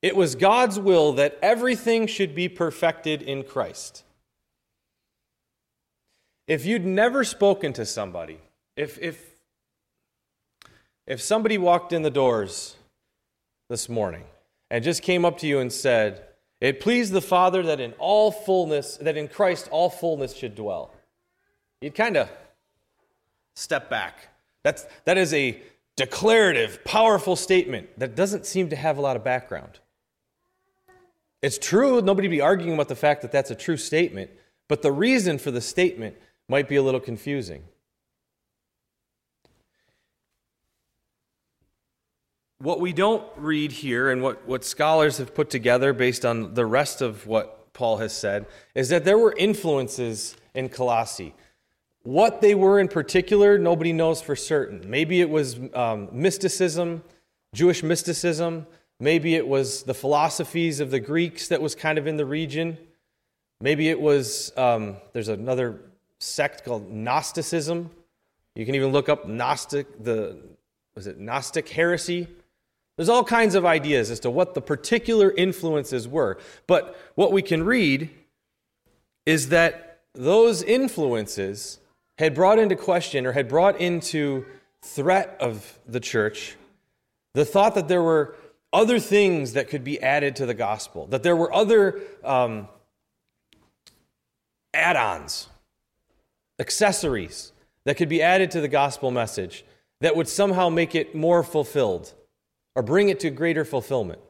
It 0.00 0.16
was 0.16 0.34
God's 0.34 0.80
will 0.80 1.12
that 1.12 1.38
everything 1.42 2.06
should 2.06 2.34
be 2.34 2.48
perfected 2.48 3.20
in 3.20 3.42
Christ. 3.42 4.02
If 6.46 6.64
you'd 6.64 6.86
never 6.86 7.22
spoken 7.22 7.74
to 7.74 7.84
somebody, 7.84 8.38
if, 8.78 8.96
if, 9.00 9.34
if 11.04 11.20
somebody 11.20 11.58
walked 11.58 11.92
in 11.92 12.02
the 12.02 12.10
doors 12.10 12.76
this 13.68 13.88
morning 13.88 14.22
and 14.70 14.84
just 14.84 15.02
came 15.02 15.24
up 15.24 15.38
to 15.38 15.48
you 15.48 15.58
and 15.58 15.72
said, 15.72 16.22
It 16.60 16.78
pleased 16.78 17.12
the 17.12 17.20
Father 17.20 17.64
that 17.64 17.80
in 17.80 17.92
all 17.98 18.30
fullness, 18.30 18.96
that 18.98 19.16
in 19.16 19.26
Christ 19.26 19.68
all 19.72 19.90
fullness 19.90 20.34
should 20.34 20.54
dwell, 20.54 20.94
you'd 21.80 21.96
kind 21.96 22.16
of 22.16 22.30
step 23.56 23.90
back. 23.90 24.28
That's, 24.62 24.86
that 25.06 25.18
is 25.18 25.34
a 25.34 25.60
declarative, 25.96 26.84
powerful 26.84 27.34
statement 27.34 27.88
that 27.98 28.14
doesn't 28.14 28.46
seem 28.46 28.70
to 28.70 28.76
have 28.76 28.96
a 28.96 29.00
lot 29.00 29.16
of 29.16 29.24
background. 29.24 29.80
It's 31.42 31.58
true, 31.58 32.00
nobody 32.00 32.28
be 32.28 32.40
arguing 32.40 32.74
about 32.74 32.88
the 32.88 32.96
fact 32.96 33.22
that 33.22 33.32
that's 33.32 33.50
a 33.50 33.56
true 33.56 33.76
statement, 33.76 34.30
but 34.68 34.82
the 34.82 34.92
reason 34.92 35.38
for 35.38 35.50
the 35.50 35.60
statement 35.60 36.16
might 36.48 36.68
be 36.68 36.76
a 36.76 36.82
little 36.82 37.00
confusing. 37.00 37.64
What 42.60 42.80
we 42.80 42.92
don't 42.92 43.24
read 43.36 43.70
here, 43.70 44.10
and 44.10 44.20
what, 44.20 44.44
what 44.48 44.64
scholars 44.64 45.18
have 45.18 45.32
put 45.32 45.48
together 45.48 45.92
based 45.92 46.24
on 46.24 46.54
the 46.54 46.66
rest 46.66 47.00
of 47.00 47.24
what 47.24 47.72
Paul 47.72 47.98
has 47.98 48.12
said, 48.12 48.46
is 48.74 48.88
that 48.88 49.04
there 49.04 49.16
were 49.16 49.32
influences 49.36 50.36
in 50.54 50.68
Colossae. 50.68 51.34
What 52.02 52.40
they 52.40 52.56
were 52.56 52.80
in 52.80 52.88
particular, 52.88 53.58
nobody 53.58 53.92
knows 53.92 54.20
for 54.20 54.34
certain. 54.34 54.82
Maybe 54.90 55.20
it 55.20 55.30
was 55.30 55.60
um, 55.72 56.08
mysticism, 56.10 57.04
Jewish 57.54 57.84
mysticism. 57.84 58.66
Maybe 58.98 59.36
it 59.36 59.46
was 59.46 59.84
the 59.84 59.94
philosophies 59.94 60.80
of 60.80 60.90
the 60.90 60.98
Greeks 60.98 61.46
that 61.48 61.62
was 61.62 61.76
kind 61.76 61.96
of 61.96 62.08
in 62.08 62.16
the 62.16 62.26
region. 62.26 62.76
Maybe 63.60 63.88
it 63.88 64.00
was, 64.00 64.52
um, 64.56 64.96
there's 65.12 65.28
another 65.28 65.80
sect 66.18 66.64
called 66.64 66.90
Gnosticism. 66.90 67.90
You 68.56 68.66
can 68.66 68.74
even 68.74 68.90
look 68.90 69.08
up 69.08 69.28
Gnostic, 69.28 70.02
the, 70.02 70.38
was 70.96 71.06
it 71.06 71.20
Gnostic 71.20 71.68
heresy? 71.68 72.26
There's 72.98 73.08
all 73.08 73.22
kinds 73.22 73.54
of 73.54 73.64
ideas 73.64 74.10
as 74.10 74.18
to 74.20 74.30
what 74.30 74.54
the 74.54 74.60
particular 74.60 75.30
influences 75.30 76.08
were. 76.08 76.36
But 76.66 76.98
what 77.14 77.30
we 77.30 77.42
can 77.42 77.62
read 77.62 78.10
is 79.24 79.50
that 79.50 80.00
those 80.14 80.64
influences 80.64 81.78
had 82.18 82.34
brought 82.34 82.58
into 82.58 82.74
question 82.74 83.24
or 83.24 83.32
had 83.32 83.46
brought 83.46 83.80
into 83.80 84.44
threat 84.82 85.36
of 85.38 85.78
the 85.86 86.00
church 86.00 86.56
the 87.34 87.44
thought 87.44 87.76
that 87.76 87.86
there 87.86 88.02
were 88.02 88.34
other 88.72 88.98
things 88.98 89.52
that 89.52 89.68
could 89.68 89.84
be 89.84 90.02
added 90.02 90.34
to 90.34 90.46
the 90.46 90.54
gospel, 90.54 91.06
that 91.06 91.22
there 91.22 91.36
were 91.36 91.54
other 91.54 92.00
um, 92.24 92.66
add 94.74 94.96
ons, 94.96 95.46
accessories 96.58 97.52
that 97.84 97.96
could 97.96 98.08
be 98.08 98.20
added 98.20 98.50
to 98.50 98.60
the 98.60 98.66
gospel 98.66 99.12
message 99.12 99.64
that 100.00 100.16
would 100.16 100.26
somehow 100.26 100.68
make 100.68 100.96
it 100.96 101.14
more 101.14 101.44
fulfilled 101.44 102.12
or 102.78 102.82
bring 102.82 103.08
it 103.08 103.18
to 103.18 103.28
greater 103.28 103.64
fulfillment. 103.64 104.20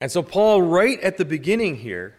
And 0.00 0.12
so, 0.12 0.22
Paul, 0.22 0.62
right 0.62 1.00
at 1.00 1.16
the 1.16 1.24
beginning 1.24 1.74
here, 1.74 2.14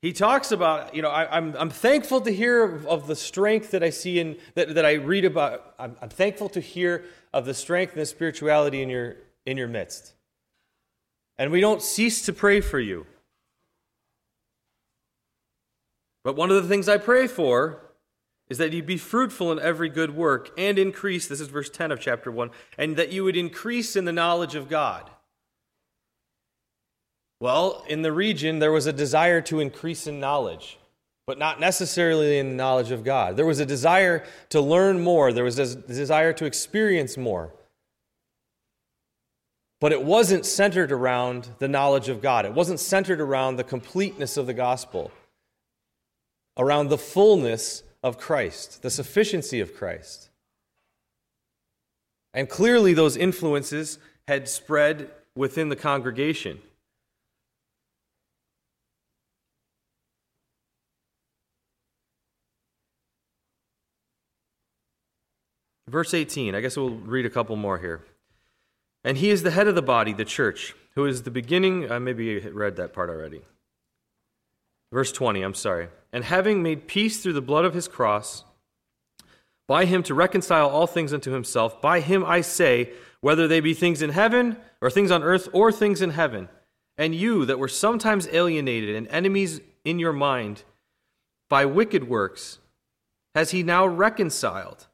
he 0.00 0.12
talks 0.12 0.52
about, 0.52 0.94
you 0.94 1.02
know, 1.02 1.10
I, 1.10 1.24
am 1.24 1.48
I'm, 1.48 1.56
I'm 1.62 1.70
thankful 1.70 2.20
to 2.20 2.30
hear 2.30 2.62
of, 2.62 2.86
of, 2.86 3.08
the 3.08 3.16
strength 3.16 3.72
that 3.72 3.82
I 3.82 3.90
see 3.90 4.20
in, 4.20 4.36
that, 4.54 4.76
that 4.76 4.86
I 4.86 4.92
read 4.92 5.24
about. 5.24 5.74
I'm, 5.76 5.96
I'm 6.00 6.08
thankful 6.08 6.48
to 6.50 6.60
hear 6.60 7.04
of 7.32 7.46
the 7.46 7.52
strength 7.52 7.94
and 7.94 8.00
the 8.00 8.06
spirituality 8.06 8.80
in 8.80 8.88
your, 8.88 9.16
in 9.44 9.56
your 9.56 9.66
midst. 9.66 10.14
And 11.36 11.50
we 11.50 11.60
don't 11.60 11.82
cease 11.82 12.26
to 12.26 12.32
pray 12.32 12.60
for 12.60 12.78
you. 12.78 13.06
But 16.22 16.36
one 16.36 16.52
of 16.52 16.62
the 16.62 16.68
things 16.68 16.88
I 16.88 16.98
pray 16.98 17.26
for 17.26 17.85
is 18.48 18.58
that 18.58 18.72
you 18.72 18.82
be 18.82 18.96
fruitful 18.96 19.50
in 19.50 19.58
every 19.58 19.88
good 19.88 20.14
work 20.14 20.50
and 20.56 20.78
increase, 20.78 21.26
this 21.26 21.40
is 21.40 21.48
verse 21.48 21.68
10 21.68 21.90
of 21.90 22.00
chapter 22.00 22.30
1, 22.30 22.50
and 22.78 22.96
that 22.96 23.10
you 23.10 23.24
would 23.24 23.36
increase 23.36 23.96
in 23.96 24.04
the 24.04 24.12
knowledge 24.12 24.54
of 24.54 24.68
God. 24.68 25.10
Well, 27.40 27.84
in 27.88 28.02
the 28.02 28.12
region, 28.12 28.60
there 28.60 28.72
was 28.72 28.86
a 28.86 28.92
desire 28.92 29.40
to 29.42 29.60
increase 29.60 30.06
in 30.06 30.20
knowledge, 30.20 30.78
but 31.26 31.38
not 31.38 31.60
necessarily 31.60 32.38
in 32.38 32.50
the 32.50 32.54
knowledge 32.54 32.92
of 32.92 33.04
God. 33.04 33.36
There 33.36 33.44
was 33.44 33.60
a 33.60 33.66
desire 33.66 34.24
to 34.50 34.60
learn 34.60 35.02
more, 35.02 35.32
there 35.32 35.44
was 35.44 35.58
a 35.58 35.74
desire 35.74 36.32
to 36.34 36.44
experience 36.44 37.16
more. 37.16 37.52
But 39.80 39.92
it 39.92 40.02
wasn't 40.02 40.46
centered 40.46 40.90
around 40.90 41.50
the 41.58 41.68
knowledge 41.68 42.08
of 42.08 42.22
God, 42.22 42.46
it 42.46 42.54
wasn't 42.54 42.80
centered 42.80 43.20
around 43.20 43.56
the 43.56 43.64
completeness 43.64 44.36
of 44.36 44.46
the 44.46 44.54
gospel, 44.54 45.10
around 46.56 46.88
the 46.88 46.96
fullness 46.96 47.82
of 48.02 48.18
Christ, 48.18 48.82
the 48.82 48.90
sufficiency 48.90 49.60
of 49.60 49.74
Christ. 49.74 50.30
And 52.34 52.48
clearly, 52.48 52.92
those 52.92 53.16
influences 53.16 53.98
had 54.28 54.48
spread 54.48 55.10
within 55.34 55.68
the 55.68 55.76
congregation. 55.76 56.60
Verse 65.88 66.14
18, 66.14 66.54
I 66.54 66.60
guess 66.60 66.76
we'll 66.76 66.90
read 66.90 67.26
a 67.26 67.30
couple 67.30 67.54
more 67.54 67.78
here. 67.78 68.04
And 69.04 69.18
he 69.18 69.30
is 69.30 69.44
the 69.44 69.52
head 69.52 69.68
of 69.68 69.76
the 69.76 69.82
body, 69.82 70.12
the 70.12 70.24
church, 70.24 70.74
who 70.96 71.06
is 71.06 71.22
the 71.22 71.30
beginning. 71.30 71.90
Uh, 71.90 72.00
maybe 72.00 72.24
you 72.24 72.50
read 72.52 72.74
that 72.76 72.92
part 72.92 73.08
already. 73.08 73.42
Verse 74.92 75.12
20, 75.12 75.42
I'm 75.42 75.54
sorry. 75.54 75.88
And 76.12 76.24
having 76.24 76.62
made 76.62 76.86
peace 76.86 77.22
through 77.22 77.34
the 77.34 77.42
blood 77.42 77.64
of 77.64 77.74
his 77.74 77.88
cross, 77.88 78.44
by 79.66 79.84
him 79.84 80.02
to 80.04 80.14
reconcile 80.14 80.68
all 80.68 80.86
things 80.86 81.12
unto 81.12 81.32
himself, 81.32 81.80
by 81.82 82.00
him 82.00 82.24
I 82.24 82.40
say, 82.40 82.92
whether 83.20 83.48
they 83.48 83.60
be 83.60 83.74
things 83.74 84.02
in 84.02 84.10
heaven, 84.10 84.56
or 84.80 84.90
things 84.90 85.10
on 85.10 85.22
earth, 85.22 85.48
or 85.52 85.72
things 85.72 86.00
in 86.00 86.10
heaven. 86.10 86.48
And 86.96 87.14
you 87.14 87.44
that 87.46 87.58
were 87.58 87.68
sometimes 87.68 88.28
alienated 88.28 88.94
and 88.94 89.08
enemies 89.08 89.60
in 89.84 89.98
your 89.98 90.12
mind 90.12 90.62
by 91.48 91.64
wicked 91.64 92.08
works, 92.08 92.58
has 93.34 93.50
he 93.50 93.62
now 93.62 93.86
reconciled 93.86 94.86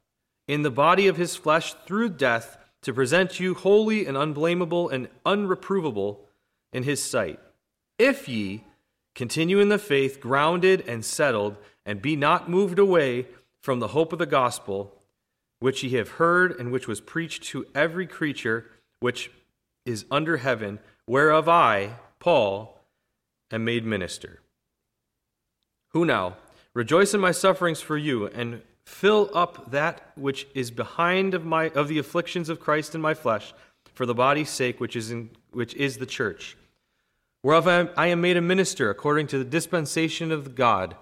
in 0.49 0.62
the 0.62 0.70
body 0.70 1.06
of 1.06 1.16
his 1.16 1.37
flesh 1.37 1.75
through 1.87 2.11
death 2.11 2.58
to 2.82 2.92
present 2.92 3.38
you 3.38 3.54
holy 3.54 4.06
and 4.06 4.16
unblameable 4.16 4.88
and 4.88 5.08
unreprovable 5.25 6.18
in 6.72 6.82
his 6.82 7.02
sight. 7.02 7.38
If 7.99 8.28
ye 8.28 8.64
Continue 9.14 9.61
in 9.61 9.69
the 9.69 9.78
faith, 9.78 10.21
grounded 10.21 10.83
and 10.87 11.04
settled, 11.04 11.57
and 11.85 12.00
be 12.00 12.16
not 12.16 12.49
moved 12.49 12.78
away 12.78 13.26
from 13.61 13.78
the 13.78 13.88
hope 13.88 14.12
of 14.12 14.19
the 14.19 14.26
gospel, 14.26 15.02
which 15.61 15.83
ye 15.83 15.90
have 15.90 16.12
heard 16.12 16.59
and 16.59 16.73
which 16.73 16.88
was 16.88 17.00
preached 17.00 17.45
to 17.45 17.66
every 17.75 18.07
creature 18.07 18.66
which 19.00 19.31
is 19.85 20.04
under 20.11 20.38
heaven, 20.38 20.78
whereof 21.07 21.49
I, 21.49 21.97
Paul, 22.21 22.81
am 23.50 23.64
made 23.64 23.85
minister. 23.85 24.40
Who 25.90 26.04
now 26.04 26.37
rejoice 26.75 27.12
in 27.12 27.21
my 27.21 27.33
sufferings 27.33 27.81
for 27.81 27.99
you, 27.99 28.26
and 28.28 28.62
fill 28.87 29.31
up 29.35 29.71
that 29.71 30.12
which 30.16 30.47
is 30.54 30.71
behind 30.71 31.35
of 31.35 31.45
my 31.45 31.69
of 31.71 31.88
the 31.88 31.99
afflictions 31.99 32.49
of 32.49 32.61
Christ 32.61 32.95
in 32.95 33.00
my 33.00 33.14
flesh, 33.14 33.52
for 33.95 34.07
the 34.07 34.14
body's 34.14 34.50
sake, 34.50 34.81
which 34.81 34.97
is 34.97 35.11
in 35.11 35.31
which 35.50 35.75
is 35.75 35.99
the 35.99 36.07
church 36.07 36.57
whereof 37.42 37.66
I 37.96 38.06
am 38.06 38.20
made 38.20 38.37
a 38.37 38.40
minister 38.40 38.90
according 38.90 39.26
to 39.28 39.38
the 39.38 39.44
dispensation 39.44 40.30
of 40.30 40.54
God, 40.54 40.96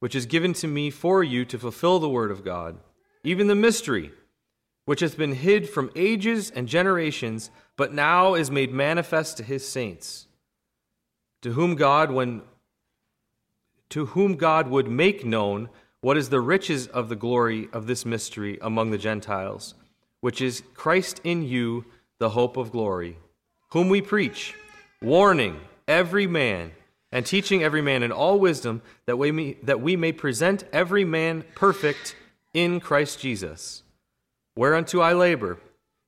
which 0.00 0.14
is 0.14 0.26
given 0.26 0.52
to 0.54 0.66
me 0.66 0.90
for 0.90 1.22
you 1.22 1.44
to 1.44 1.58
fulfill 1.58 1.98
the 1.98 2.08
word 2.08 2.30
of 2.30 2.44
God, 2.44 2.78
even 3.22 3.46
the 3.46 3.54
mystery, 3.54 4.10
which 4.86 5.00
hath 5.00 5.16
been 5.16 5.34
hid 5.34 5.68
from 5.68 5.90
ages 5.94 6.50
and 6.50 6.68
generations, 6.68 7.50
but 7.76 7.92
now 7.92 8.34
is 8.34 8.50
made 8.50 8.72
manifest 8.72 9.36
to 9.36 9.42
his 9.42 9.66
saints, 9.66 10.26
to 11.42 11.52
whom 11.52 11.74
God, 11.74 12.10
when 12.10 12.42
to 13.90 14.06
whom 14.06 14.34
God 14.36 14.68
would 14.68 14.88
make 14.88 15.24
known 15.24 15.68
what 16.00 16.16
is 16.16 16.28
the 16.28 16.40
riches 16.40 16.86
of 16.88 17.08
the 17.08 17.16
glory 17.16 17.68
of 17.72 17.86
this 17.86 18.04
mystery 18.04 18.58
among 18.60 18.90
the 18.90 18.98
Gentiles, 18.98 19.74
which 20.20 20.40
is 20.40 20.62
Christ 20.74 21.20
in 21.24 21.42
you, 21.42 21.84
the 22.18 22.30
hope 22.30 22.56
of 22.56 22.72
glory, 22.72 23.18
whom 23.70 23.88
we 23.88 24.02
preach, 24.02 24.54
warning 25.00 25.60
every 25.86 26.26
man 26.26 26.72
and 27.12 27.24
teaching 27.24 27.62
every 27.62 27.82
man 27.82 28.02
in 28.02 28.10
all 28.10 28.38
wisdom 28.38 28.82
that 29.06 29.16
we 29.16 29.30
may, 29.30 29.56
that 29.62 29.80
we 29.80 29.96
may 29.96 30.12
present 30.12 30.64
every 30.72 31.04
man 31.04 31.44
perfect 31.54 32.16
in 32.52 32.80
Christ 32.80 33.20
Jesus. 33.20 33.82
Whereunto 34.56 35.00
I 35.00 35.12
labor, 35.12 35.58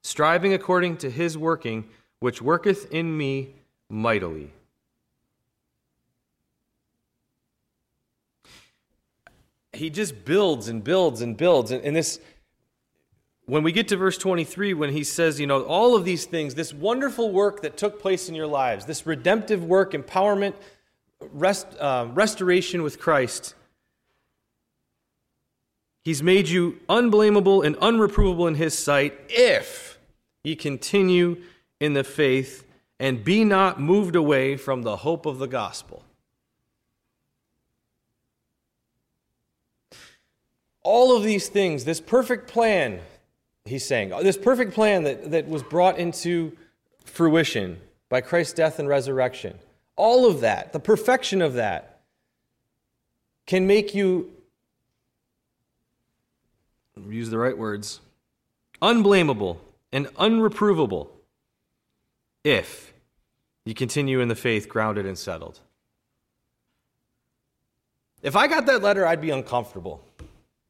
striving 0.02 0.52
according 0.52 0.96
to 0.98 1.10
his 1.10 1.36
working, 1.38 1.84
which 2.20 2.42
worketh 2.42 2.90
in 2.92 3.16
me 3.16 3.54
mightily. 3.88 4.52
He 9.72 9.90
just 9.90 10.24
builds 10.24 10.68
and 10.68 10.82
builds 10.82 11.20
and 11.20 11.36
builds. 11.36 11.70
And, 11.70 11.84
and 11.84 11.94
this 11.94 12.18
when 13.46 13.62
we 13.62 13.70
get 13.70 13.86
to 13.88 13.96
verse 13.96 14.18
23, 14.18 14.74
when 14.74 14.90
he 14.90 15.04
says, 15.04 15.38
you 15.38 15.46
know, 15.46 15.62
all 15.62 15.94
of 15.94 16.04
these 16.04 16.24
things, 16.24 16.56
this 16.56 16.74
wonderful 16.74 17.30
work 17.30 17.62
that 17.62 17.76
took 17.76 18.00
place 18.00 18.28
in 18.28 18.34
your 18.34 18.48
lives, 18.48 18.86
this 18.86 19.06
redemptive 19.06 19.64
work, 19.64 19.92
empowerment, 19.92 20.54
rest, 21.32 21.68
uh, 21.78 22.08
restoration 22.12 22.82
with 22.82 22.98
Christ, 22.98 23.54
he's 26.02 26.24
made 26.24 26.48
you 26.48 26.80
unblameable 26.88 27.62
and 27.62 27.76
unreprovable 27.76 28.48
in 28.48 28.56
his 28.56 28.76
sight 28.76 29.14
if 29.28 29.98
ye 30.42 30.56
continue 30.56 31.40
in 31.78 31.92
the 31.92 32.04
faith 32.04 32.64
and 32.98 33.22
be 33.22 33.44
not 33.44 33.80
moved 33.80 34.16
away 34.16 34.56
from 34.56 34.82
the 34.82 34.96
hope 34.96 35.24
of 35.24 35.38
the 35.38 35.46
gospel. 35.46 36.02
All 40.82 41.16
of 41.16 41.22
these 41.22 41.48
things, 41.48 41.84
this 41.84 42.00
perfect 42.00 42.48
plan, 42.48 43.00
he's 43.66 43.84
saying. 43.84 44.12
Oh, 44.12 44.22
this 44.22 44.36
perfect 44.36 44.74
plan 44.74 45.04
that, 45.04 45.30
that 45.30 45.48
was 45.48 45.62
brought 45.62 45.98
into 45.98 46.56
fruition 47.04 47.80
by 48.08 48.20
Christ's 48.20 48.54
death 48.54 48.78
and 48.78 48.88
resurrection, 48.88 49.58
all 49.96 50.26
of 50.26 50.40
that, 50.40 50.72
the 50.72 50.80
perfection 50.80 51.42
of 51.42 51.54
that, 51.54 52.00
can 53.46 53.66
make 53.66 53.94
you, 53.94 54.32
use 57.08 57.30
the 57.30 57.38
right 57.38 57.56
words, 57.56 58.00
unblameable 58.82 59.58
and 59.92 60.06
unreprovable 60.14 61.08
if 62.44 62.92
you 63.64 63.74
continue 63.74 64.20
in 64.20 64.28
the 64.28 64.34
faith 64.34 64.68
grounded 64.68 65.06
and 65.06 65.18
settled. 65.18 65.60
If 68.22 68.36
I 68.36 68.46
got 68.46 68.66
that 68.66 68.82
letter, 68.82 69.06
I'd 69.06 69.20
be 69.20 69.30
uncomfortable. 69.30 70.04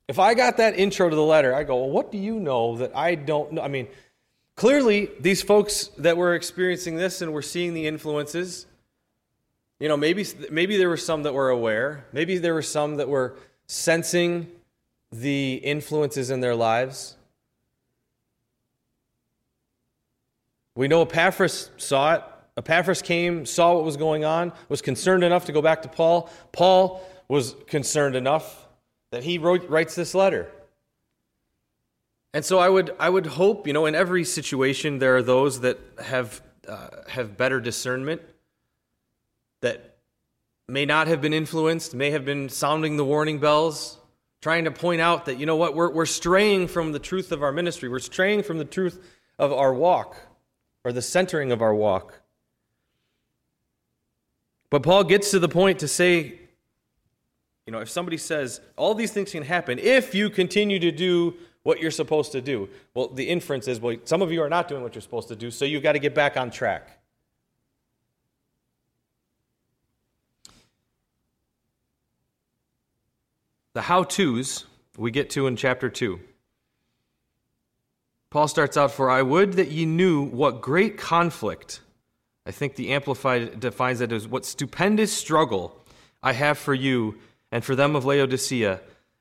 If 0.08 0.18
I 0.18 0.34
got 0.34 0.58
that 0.58 0.78
intro 0.78 1.08
to 1.08 1.16
the 1.16 1.22
letter, 1.22 1.54
I 1.54 1.64
go, 1.64 1.76
well, 1.76 1.90
what 1.90 2.12
do 2.12 2.18
you 2.18 2.38
know 2.38 2.76
that 2.76 2.96
I 2.96 3.16
don't 3.16 3.52
know? 3.52 3.62
I 3.62 3.68
mean, 3.68 3.88
clearly, 4.54 5.10
these 5.18 5.42
folks 5.42 5.88
that 5.98 6.16
were 6.16 6.34
experiencing 6.34 6.96
this 6.96 7.22
and 7.22 7.32
were 7.32 7.42
seeing 7.42 7.74
the 7.74 7.86
influences, 7.86 8.66
you 9.80 9.88
know, 9.88 9.96
maybe, 9.96 10.24
maybe 10.50 10.76
there 10.76 10.88
were 10.88 10.96
some 10.96 11.24
that 11.24 11.34
were 11.34 11.50
aware. 11.50 12.06
Maybe 12.12 12.38
there 12.38 12.54
were 12.54 12.62
some 12.62 12.96
that 12.96 13.08
were 13.08 13.36
sensing 13.66 14.50
the 15.10 15.54
influences 15.54 16.30
in 16.30 16.40
their 16.40 16.54
lives. 16.54 17.16
We 20.76 20.88
know 20.88 21.02
Epaphras 21.02 21.70
saw 21.78 22.14
it. 22.14 22.22
Epaphras 22.56 23.02
came, 23.02 23.44
saw 23.44 23.74
what 23.74 23.84
was 23.84 23.96
going 23.96 24.24
on, 24.24 24.52
was 24.68 24.80
concerned 24.80 25.24
enough 25.24 25.46
to 25.46 25.52
go 25.52 25.60
back 25.60 25.82
to 25.82 25.88
Paul. 25.88 26.30
Paul 26.52 27.06
was 27.28 27.54
concerned 27.66 28.14
enough 28.14 28.65
that 29.10 29.24
he 29.24 29.38
wrote, 29.38 29.68
writes 29.68 29.94
this 29.94 30.14
letter. 30.14 30.50
And 32.34 32.44
so 32.44 32.58
I 32.58 32.68
would, 32.68 32.94
I 32.98 33.08
would 33.08 33.26
hope, 33.26 33.66
you 33.66 33.72
know, 33.72 33.86
in 33.86 33.94
every 33.94 34.24
situation 34.24 34.98
there 34.98 35.16
are 35.16 35.22
those 35.22 35.60
that 35.60 35.78
have, 36.04 36.42
uh, 36.68 36.88
have 37.08 37.36
better 37.36 37.60
discernment, 37.60 38.20
that 39.62 39.96
may 40.68 40.84
not 40.84 41.06
have 41.06 41.20
been 41.20 41.32
influenced, 41.32 41.94
may 41.94 42.10
have 42.10 42.24
been 42.24 42.48
sounding 42.48 42.96
the 42.96 43.04
warning 43.04 43.38
bells, 43.38 43.98
trying 44.42 44.64
to 44.64 44.70
point 44.70 45.00
out 45.00 45.26
that, 45.26 45.38
you 45.38 45.46
know 45.46 45.56
what, 45.56 45.74
we're, 45.74 45.90
we're 45.90 46.06
straying 46.06 46.68
from 46.68 46.92
the 46.92 46.98
truth 46.98 47.32
of 47.32 47.42
our 47.42 47.52
ministry, 47.52 47.88
we're 47.88 47.98
straying 47.98 48.42
from 48.42 48.58
the 48.58 48.64
truth 48.64 49.02
of 49.38 49.52
our 49.52 49.72
walk, 49.72 50.16
or 50.84 50.92
the 50.92 51.02
centering 51.02 51.52
of 51.52 51.62
our 51.62 51.74
walk. 51.74 52.20
But 54.68 54.82
Paul 54.82 55.04
gets 55.04 55.30
to 55.30 55.38
the 55.38 55.48
point 55.48 55.78
to 55.78 55.88
say, 55.88 56.38
you 57.66 57.72
know, 57.72 57.80
if 57.80 57.90
somebody 57.90 58.16
says, 58.16 58.60
all 58.76 58.94
these 58.94 59.12
things 59.12 59.32
can 59.32 59.42
happen 59.42 59.78
if 59.78 60.14
you 60.14 60.30
continue 60.30 60.78
to 60.78 60.92
do 60.92 61.34
what 61.64 61.80
you're 61.80 61.90
supposed 61.90 62.32
to 62.32 62.40
do, 62.40 62.68
well, 62.94 63.08
the 63.08 63.28
inference 63.28 63.66
is, 63.66 63.80
well, 63.80 63.96
some 64.04 64.22
of 64.22 64.30
you 64.32 64.40
are 64.42 64.48
not 64.48 64.68
doing 64.68 64.82
what 64.82 64.94
you're 64.94 65.02
supposed 65.02 65.28
to 65.28 65.36
do, 65.36 65.50
so 65.50 65.64
you've 65.64 65.82
got 65.82 65.92
to 65.92 65.98
get 65.98 66.14
back 66.14 66.36
on 66.36 66.50
track. 66.50 67.00
The 73.74 73.82
how 73.82 74.04
to's 74.04 74.64
we 74.96 75.10
get 75.10 75.28
to 75.30 75.46
in 75.46 75.56
chapter 75.56 75.90
2. 75.90 76.18
Paul 78.30 78.48
starts 78.48 78.76
out, 78.76 78.92
For 78.92 79.10
I 79.10 79.20
would 79.20 79.54
that 79.54 79.70
ye 79.70 79.84
knew 79.84 80.22
what 80.22 80.62
great 80.62 80.96
conflict 80.96 81.80
I 82.46 82.52
think 82.52 82.76
the 82.76 82.92
Amplified 82.92 83.58
defines 83.58 84.00
it 84.00 84.12
as 84.12 84.28
what 84.28 84.44
stupendous 84.44 85.12
struggle 85.12 85.84
I 86.22 86.32
have 86.32 86.56
for 86.56 86.74
you 86.74 87.18
and 87.50 87.64
for 87.64 87.74
them 87.74 87.96
of 87.96 88.04
Laodicea, 88.04 88.80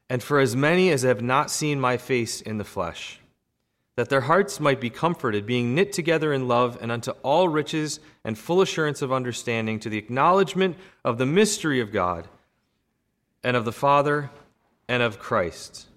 and 0.10 0.22
for 0.22 0.40
as 0.40 0.56
many 0.56 0.92
as 0.92 1.04
have 1.04 1.22
not 1.22 1.50
seen 1.50 1.80
my 1.80 1.98
face 1.98 2.42
in 2.42 2.58
the 2.58 2.64
flesh, 2.64 3.20
that 3.96 4.10
their 4.10 4.22
hearts 4.22 4.60
might 4.60 4.82
be 4.82 4.90
comforted, 4.90 5.46
being 5.46 5.74
knit 5.74 5.94
together 5.94 6.34
in 6.34 6.48
love, 6.48 6.78
and 6.82 6.92
unto 6.92 7.12
all 7.24 7.48
riches 7.48 8.00
and 8.24 8.38
full 8.38 8.62
assurance 8.62 9.02
of 9.02 9.12
understanding, 9.12 9.80
to 9.80 9.90
the 9.90 9.98
acknowledgement 9.98 10.78
of 11.04 11.18
the 11.18 11.26
mystery 11.26 11.80
of 11.80 11.92
God, 11.92 12.28
and 13.44 13.56
of 13.56 13.66
the 13.66 13.72
Father, 13.72 14.30
and 14.88 15.02
of 15.02 15.20
Christ, 15.20 15.88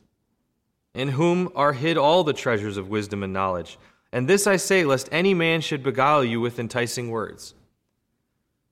in 0.95 1.09
whom 1.09 1.51
are 1.55 1.73
hid 1.73 1.97
all 1.97 2.25
the 2.25 2.33
treasures 2.33 2.77
of 2.77 2.89
wisdom 2.89 3.23
and 3.23 3.33
knowledge. 3.33 3.79
And 4.13 4.27
this 4.27 4.47
I 4.47 4.57
say, 4.57 4.85
lest 4.85 5.09
any 5.13 5.35
man 5.35 5.61
should 5.61 5.83
beguile 5.83 6.25
you 6.25 6.41
with 6.41 6.59
enticing 6.59 7.11
words. 7.11 7.55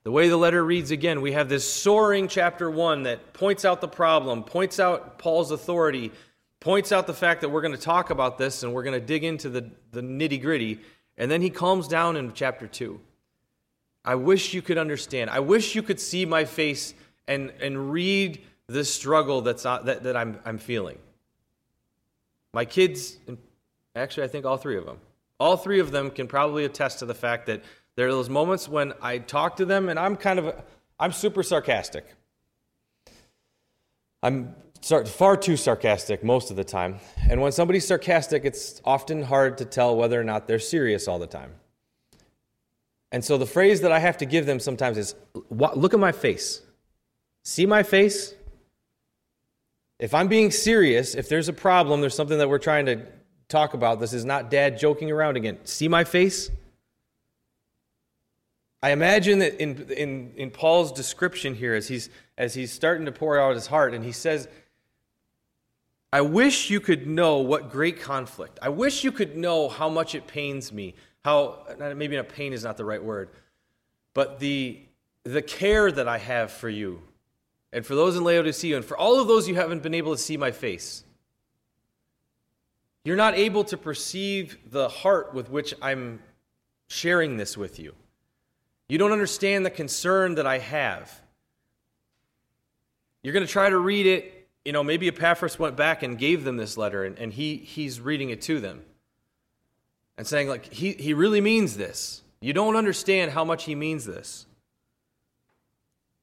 The 0.07 0.13
way 0.13 0.29
the 0.29 0.37
letter 0.37 0.65
reads 0.65 0.93
again, 0.93 1.21
we 1.21 1.33
have 1.33 1.49
this 1.49 1.69
soaring 1.69 2.29
chapter 2.29 2.71
1 2.71 3.03
that 3.03 3.33
points 3.33 3.65
out 3.65 3.81
the 3.81 3.89
problem, 3.89 4.45
points 4.45 4.79
out 4.79 5.19
Paul's 5.19 5.51
authority, 5.51 6.13
points 6.61 6.93
out 6.93 7.09
the 7.09 7.13
fact 7.13 7.41
that 7.41 7.49
we're 7.49 7.61
going 7.61 7.75
to 7.75 7.81
talk 7.81 8.11
about 8.11 8.39
this 8.39 8.63
and 8.63 8.73
we're 8.73 8.85
going 8.85 9.01
to 9.01 9.05
dig 9.05 9.25
into 9.25 9.49
the, 9.49 9.69
the 9.91 10.03
nitty 10.03 10.41
gritty. 10.41 10.79
And 11.19 11.29
then 11.29 11.43
he 11.43 11.51
calms 11.51 11.89
down 11.89 12.17
in 12.17 12.33
chapter 12.35 12.69
2. 12.69 13.01
I 14.05 14.15
wish 14.15 14.55
you 14.55 14.63
could 14.63 14.79
understand. 14.79 15.29
I 15.29 15.41
wish 15.41 15.75
you 15.75 15.83
could 15.83 15.99
see 15.99 16.25
my 16.25 16.45
face 16.45 16.95
and, 17.27 17.51
and 17.61 17.91
read 17.91 18.41
the 18.69 18.85
struggle 18.85 19.41
that's 19.41 19.65
not, 19.65 19.87
that, 19.87 20.05
that 20.05 20.17
I'm, 20.17 20.39
I'm 20.45 20.59
feeling. 20.59 20.99
My 22.55 22.65
kids, 22.65 23.17
actually, 23.97 24.23
I 24.23 24.29
think 24.29 24.47
all 24.47 24.57
three 24.57 24.77
of 24.77 24.87
them, 24.87 24.99
all 25.41 25.57
three 25.57 25.81
of 25.81 25.91
them 25.91 26.13
can 26.13 26.29
probably 26.29 26.65
attest 26.65 27.01
to 27.01 27.07
the 27.07 27.15
fact 27.15 27.47
that 27.47 27.65
there 27.97 28.07
are 28.07 28.13
those 28.13 28.29
moments 28.29 28.69
when 28.69 28.93
I 29.03 29.19
talk 29.19 29.57
to 29.57 29.65
them 29.65 29.89
and 29.89 29.99
I'm 29.99 30.17
kind 30.17 30.39
of, 30.39 30.55
I'm 31.01 31.13
super 31.13 31.43
sarcastic. 31.43 32.05
I'm 34.23 34.55
far 34.83 35.37
too 35.37 35.57
sarcastic 35.57 36.23
most 36.23 36.51
of 36.51 36.57
the 36.57 36.65
time. 36.65 37.01
And 37.29 37.41
when 37.41 37.53
somebody's 37.53 37.87
sarcastic, 37.87 38.45
it's 38.45 38.81
often 38.85 39.23
hard 39.23 39.59
to 39.59 39.65
tell 39.65 39.97
whether 39.97 40.21
or 40.21 40.25
not 40.25 40.47
they're 40.47 40.59
serious 40.59 41.09
all 41.09 41.19
the 41.19 41.27
time. 41.27 41.55
And 43.13 43.25
so 43.25 43.39
the 43.39 43.47
phrase 43.47 43.81
that 43.81 43.93
I 43.93 43.99
have 43.99 44.19
to 44.19 44.27
give 44.27 44.47
them 44.47 44.61
sometimes 44.61 44.99
is 44.99 45.15
look 45.51 45.95
at 45.95 46.01
my 46.01 46.13
face. 46.13 46.61
See 47.45 47.65
my 47.65 47.83
face? 47.83 48.35
If 49.99 50.13
I'm 50.13 50.29
being 50.29 50.51
serious, 50.51 51.15
if 51.15 51.29
there's 51.29 51.49
a 51.49 51.53
problem, 51.55 52.03
there's 52.03 52.15
something 52.15 52.37
that 52.39 52.49
we're 52.49 52.59
trying 52.59 52.85
to 52.87 53.07
talk 53.49 53.73
about. 53.73 54.01
This 54.01 54.13
is 54.13 54.25
not 54.25 54.51
dad 54.51 54.79
joking 54.79 55.11
around 55.11 55.37
again. 55.37 55.59
See 55.65 55.89
my 55.89 56.05
face? 56.05 56.51
I 58.87 58.91
imagine 58.91 59.41
that 59.41 59.61
in, 59.61 59.91
in, 59.91 60.33
in 60.37 60.51
Paul's 60.53 60.93
description 60.93 61.57
here, 61.57 61.75
as 61.75 61.89
he's, 61.89 62.09
as 62.39 62.55
he's 62.55 62.71
starting 62.71 63.07
to 63.07 63.11
pour 63.11 63.37
out 63.37 63.57
his 63.57 63.67
heart, 63.67 63.95
and 63.95 64.05
he 64.05 64.13
says, 64.13 64.47
I 66.13 66.21
wish 66.21 66.71
you 66.71 66.79
could 66.79 67.05
know 67.05 67.39
what 67.39 67.69
great 67.69 68.01
conflict. 68.01 68.61
I 68.63 68.69
wish 68.69 69.03
you 69.03 69.11
could 69.11 69.37
know 69.37 69.69
how 69.69 69.89
much 69.89 70.15
it 70.15 70.29
pains 70.29 70.73
me. 70.73 70.95
How, 71.25 71.67
maybe 71.97 72.15
not 72.15 72.29
pain 72.29 72.53
is 72.53 72.63
not 72.63 72.77
the 72.77 72.85
right 72.85 73.03
word, 73.03 73.31
but 74.15 74.39
the, 74.39 74.79
the 75.25 75.43
care 75.43 75.91
that 75.91 76.07
I 76.07 76.19
have 76.19 76.53
for 76.53 76.69
you. 76.69 77.03
And 77.73 77.85
for 77.85 77.97
those 77.97 78.17
in 78.17 78.23
Laodicea, 78.23 78.77
and 78.77 78.85
for 78.85 78.97
all 78.97 79.19
of 79.19 79.27
those 79.27 79.49
you 79.49 79.57
haven't 79.57 79.83
been 79.83 79.95
able 79.95 80.15
to 80.15 80.23
see 80.23 80.37
my 80.37 80.53
face. 80.53 81.03
You're 83.05 83.17
not 83.17 83.35
able 83.35 83.65
to 83.65 83.77
perceive 83.77 84.59
the 84.71 84.89
heart 84.89 85.35
with 85.35 85.51
which 85.51 85.75
I'm 85.83 86.21
sharing 86.87 87.37
this 87.37 87.57
with 87.57 87.81
you. 87.81 87.93
You 88.89 88.99
don't 88.99 89.13
understand 89.13 89.67
the 89.67 89.71
concern 89.71 90.37
that 90.37 90.47
I 90.47 90.59
have. 90.59 91.21
You're 93.23 93.33
going 93.33 93.47
to 93.47 93.53
try 93.53 93.69
to 93.69 93.79
read 93.79 94.07
it. 94.07 94.49
You 94.65 94.73
know, 94.73 94.85
maybe 94.85 95.09
Epaphras 95.09 95.59
went 95.59 95.77
back 95.77 96.03
and 96.03 96.19
gave 96.19 96.45
them 96.45 96.57
this 96.57 96.77
letter, 96.77 97.05
and, 97.05 97.19
and 97.19 97.33
he, 97.33 97.57
he's 97.57 98.01
reading 98.01 98.31
it 98.31 98.43
to 98.43 98.61
them 98.61 98.83
and 100.17 100.27
saying, 100.27 100.49
like, 100.49 100.73
he, 100.73 100.93
he 100.93 101.15
really 101.15 101.41
means 101.41 101.77
this. 101.77 102.23
You 102.41 102.53
don't 102.53 102.77
understand 102.77 103.33
how 103.33 103.45
much 103.45 103.65
he 103.65 103.75
means 103.75 104.05
this. 104.05 104.47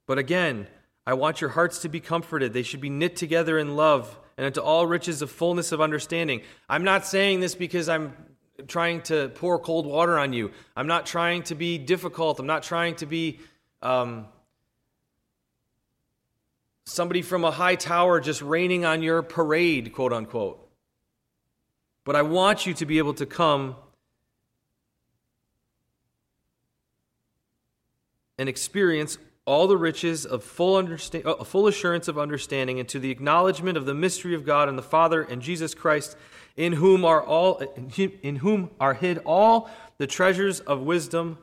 But 0.06 0.18
again, 0.18 0.68
I 1.06 1.14
want 1.14 1.42
your 1.42 1.52
hearts 1.52 1.80
to 1.80 1.90
be 1.90 2.00
comforted. 2.00 2.54
They 2.54 2.64
should 2.64 2.82
be 2.82 2.90
knit 2.90 3.16
together 3.16 3.58
in 3.58 3.76
love 3.76 4.18
and 4.38 4.46
unto 4.46 4.62
all 4.62 4.88
riches 4.88 5.22
of 5.22 5.32
fullness 5.32 5.72
of 5.72 5.82
understanding. 5.82 6.42
I'm 6.68 6.84
not 6.84 7.06
saying 7.06 7.40
this 7.40 7.56
because 7.56 7.88
I'm 7.90 8.14
trying 8.68 9.02
to 9.04 9.30
pour 9.36 9.60
cold 9.60 9.86
water 9.86 10.18
on 10.18 10.34
you. 10.34 10.52
I'm 10.76 10.88
not 10.88 11.06
trying 11.06 11.44
to 11.44 11.56
be 11.56 11.78
difficult. 11.78 12.40
I'm 12.40 12.48
not 12.48 12.64
trying 12.64 12.96
to 12.96 13.06
be 13.06 13.40
um, 13.82 14.28
somebody 16.86 17.22
from 17.22 17.44
a 17.44 17.52
high 17.52 17.76
tower 17.76 18.20
just 18.20 18.42
raining 18.42 18.86
on 18.86 19.04
your 19.04 19.22
parade, 19.22 19.94
quote 19.94 20.14
unquote. 20.14 20.60
But 22.06 22.16
I 22.16 22.22
want 22.22 22.66
you 22.66 22.74
to 22.76 22.86
be 22.86 22.98
able 22.98 23.14
to 23.16 23.26
come 23.26 23.76
and 28.38 28.50
experience 28.50 29.18
all 29.46 29.68
the 29.68 29.78
riches 29.78 30.26
of 30.26 30.44
full, 30.44 30.78
understand, 30.78 31.26
uh, 31.26 31.44
full 31.44 31.68
assurance 31.68 32.08
of 32.08 32.18
understanding 32.18 32.80
and 32.80 32.88
to 32.90 33.00
the 33.00 33.12
acknowledgement 33.12 33.78
of 33.78 33.86
the 33.86 33.94
mystery 33.94 34.36
of 34.36 34.46
God 34.46 34.70
and 34.70 34.78
the 34.78 34.84
Father 34.84 35.22
and 35.22 35.42
Jesus 35.42 35.74
Christ, 35.74 36.18
in 36.56 36.74
whom 36.74 37.04
are 37.04 37.22
all 37.22 37.62
in 38.22 38.38
whom 38.38 38.70
are 38.80 38.94
hid 38.94 39.20
all 39.26 39.70
the 39.98 40.08
treasures 40.08 40.60
of 40.60 40.82
wisdom 40.82 41.38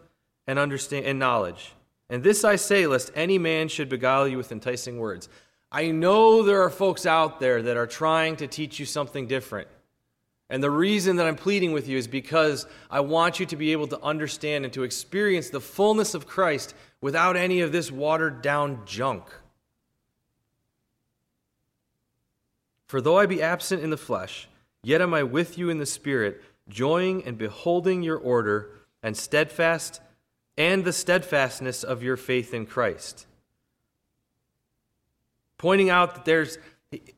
and 0.47 0.59
understand 0.59 1.07
and 1.07 1.19
knowledge. 1.19 1.73
And 2.09 2.23
this 2.23 2.45
I 2.45 2.57
say, 2.57 2.87
lest 2.87 3.13
any 3.15 3.39
man 3.39 3.69
should 3.69 3.89
beguile 3.89 4.27
you 4.27 4.37
with 4.37 4.51
enticing 4.51 4.99
words. 4.99 5.29
I 5.73 5.93
know 5.93 6.43
there 6.43 6.63
are 6.63 6.71
folks 6.71 7.07
out 7.07 7.39
there 7.39 7.63
that 7.63 7.77
are 7.77 7.87
trying 7.87 8.37
to 8.37 8.49
teach 8.49 8.81
you 8.81 8.87
something 8.87 9.29
different. 9.29 9.69
And 10.49 10.61
the 10.61 10.71
reason 10.71 11.15
that 11.17 11.29
I'm 11.29 11.37
pleading 11.37 11.71
with 11.73 11.87
you 11.87 11.97
is 11.97 12.09
because 12.09 12.67
I 12.91 13.01
want 13.01 13.39
you 13.39 13.47
to 13.47 13.57
be 13.57 13.71
able 13.71 13.87
to 13.87 14.03
understand 14.03 14.65
and 14.65 14.75
to 14.75 14.83
experience 14.83 15.49
the 15.51 15.61
fullness 15.61 16.15
of 16.15 16.27
Christ 16.27 16.75
without 17.01 17.37
any 17.37 17.61
of 17.61 17.71
this 17.71 17.93
watered 17.93 18.43
down 18.43 18.81
junk. 18.85 19.23
For 22.89 23.01
though 23.01 23.17
I 23.17 23.27
be 23.27 23.41
absent 23.41 23.85
in 23.85 23.91
the 23.91 23.97
flesh, 23.97 24.49
yet 24.83 25.01
am 25.01 25.15
I 25.15 25.23
with 25.23 25.59
you 25.59 25.71
in 25.71 25.79
the 25.79 25.87
Spirit, 25.87 26.43
joying 26.69 27.25
and 27.25 27.37
beholding 27.37 28.03
your 28.03 28.19
order 28.19 28.71
and 29.03 29.17
steadfast 29.17 30.01
and 30.57 30.85
the 30.85 30.93
steadfastness 30.93 31.83
of 31.83 32.03
your 32.03 32.17
faith 32.17 32.53
in 32.53 32.67
Christ. 32.67 33.27
pointing 35.61 35.91
out 35.91 36.15
that 36.15 36.25
there's 36.25 36.57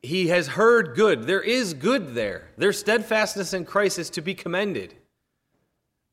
he 0.03 0.29
has 0.29 0.49
heard 0.49 0.95
good. 0.95 1.27
There 1.27 1.41
is 1.41 1.73
good 1.75 2.15
there. 2.15 2.51
Their 2.59 2.73
steadfastness 2.73 3.55
in 3.55 3.65
Christ 3.65 3.99
is 3.99 4.11
to 4.11 4.21
be 4.21 4.35
commended. 4.35 4.95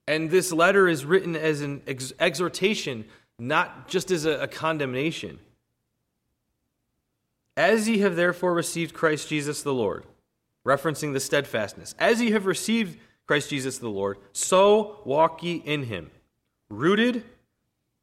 And 0.08 0.30
this 0.30 0.54
letter 0.54 0.88
is 0.88 1.04
written 1.06 1.36
as 1.36 1.62
an 1.62 1.82
ex- 1.86 2.14
exhortation, 2.20 3.06
not 3.38 3.90
just 3.90 4.12
as 4.12 4.26
a, 4.26 4.44
a 4.44 4.48
condemnation. 4.48 5.40
As 7.58 7.90
ye 7.90 7.98
have 7.98 8.16
therefore 8.16 8.54
received 8.54 8.94
Christ 8.94 9.28
Jesus 9.28 9.62
the 9.62 9.74
Lord, 9.74 10.06
referencing 10.66 11.14
the 11.14 11.20
steadfastness, 11.20 11.96
as 12.00 12.22
ye 12.22 12.32
have 12.32 12.46
received 12.46 13.00
Christ 13.28 13.50
Jesus 13.50 13.78
the 13.78 13.90
Lord, 13.90 14.18
so 14.34 15.02
walk 15.06 15.44
ye 15.44 15.56
in 15.58 15.84
him, 15.84 16.12
rooted 16.70 17.24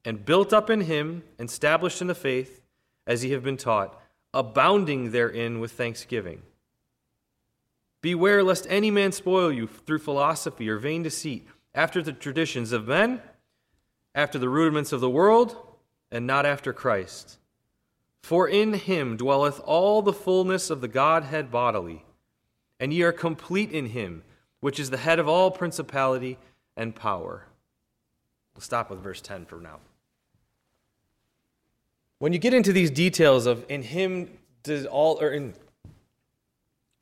and 0.04 0.24
built 0.24 0.52
up 0.52 0.70
in 0.70 0.82
him, 0.82 1.24
established 1.38 2.00
in 2.00 2.06
the 2.06 2.14
faith, 2.14 2.62
as 3.06 3.24
ye 3.24 3.32
have 3.32 3.42
been 3.42 3.56
taught 3.56 4.00
abounding 4.32 5.10
therein 5.10 5.60
with 5.60 5.72
thanksgiving. 5.72 6.42
Beware 8.02 8.44
lest 8.44 8.66
any 8.68 8.90
man 8.90 9.10
spoil 9.10 9.50
you 9.50 9.66
through 9.66 9.98
philosophy 9.98 10.68
or 10.68 10.78
vain 10.78 11.02
deceit, 11.02 11.48
after 11.74 12.02
the 12.02 12.12
traditions 12.12 12.72
of 12.72 12.86
men, 12.86 13.20
after 14.14 14.38
the 14.38 14.48
rudiments 14.48 14.92
of 14.92 15.00
the 15.00 15.10
world, 15.10 15.56
and 16.10 16.26
not 16.26 16.46
after 16.46 16.72
Christ. 16.72 17.38
For 18.22 18.48
in 18.48 18.74
him 18.74 19.16
dwelleth 19.16 19.60
all 19.64 20.02
the 20.02 20.12
fullness 20.12 20.70
of 20.70 20.80
the 20.80 20.88
Godhead 20.88 21.50
bodily, 21.50 22.05
and 22.80 22.92
ye 22.92 23.02
are 23.02 23.12
complete 23.12 23.70
in 23.70 23.86
him, 23.86 24.22
which 24.60 24.78
is 24.78 24.90
the 24.90 24.96
head 24.96 25.18
of 25.18 25.28
all 25.28 25.50
principality 25.50 26.38
and 26.76 26.94
power. 26.94 27.44
We'll 28.54 28.62
stop 28.62 28.90
with 28.90 29.00
verse 29.00 29.20
10 29.20 29.46
for 29.46 29.56
now. 29.56 29.80
When 32.18 32.32
you 32.32 32.38
get 32.38 32.54
into 32.54 32.72
these 32.72 32.90
details 32.90 33.46
of 33.46 33.64
in 33.68 33.82
him 33.82 34.30
does 34.62 34.86
all 34.86 35.20
or 35.20 35.30
in 35.30 35.54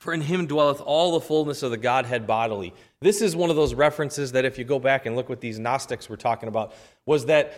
for 0.05 0.13
in 0.13 0.21
him 0.21 0.47
dwelleth 0.47 0.83
all 0.83 1.13
the 1.13 1.21
fullness 1.21 1.63
of 1.63 1.71
the 1.71 1.79
Godhead 1.79 2.27
bodily. 2.27 2.75
This 3.01 3.23
is 3.23 3.35
one 3.35 3.49
of 3.49 3.57
those 3.57 3.73
references 3.73 4.33
that 4.33 4.45
if 4.45 4.59
you 4.59 4.65
go 4.65 4.79
back 4.79 5.07
and 5.07 5.17
look 5.17 5.31
what 5.31 5.41
these 5.41 5.59
Gnostics 5.59 6.11
were 6.11 6.19
talking 6.19 6.47
about, 6.47 6.75
was 7.07 7.25
that, 7.25 7.57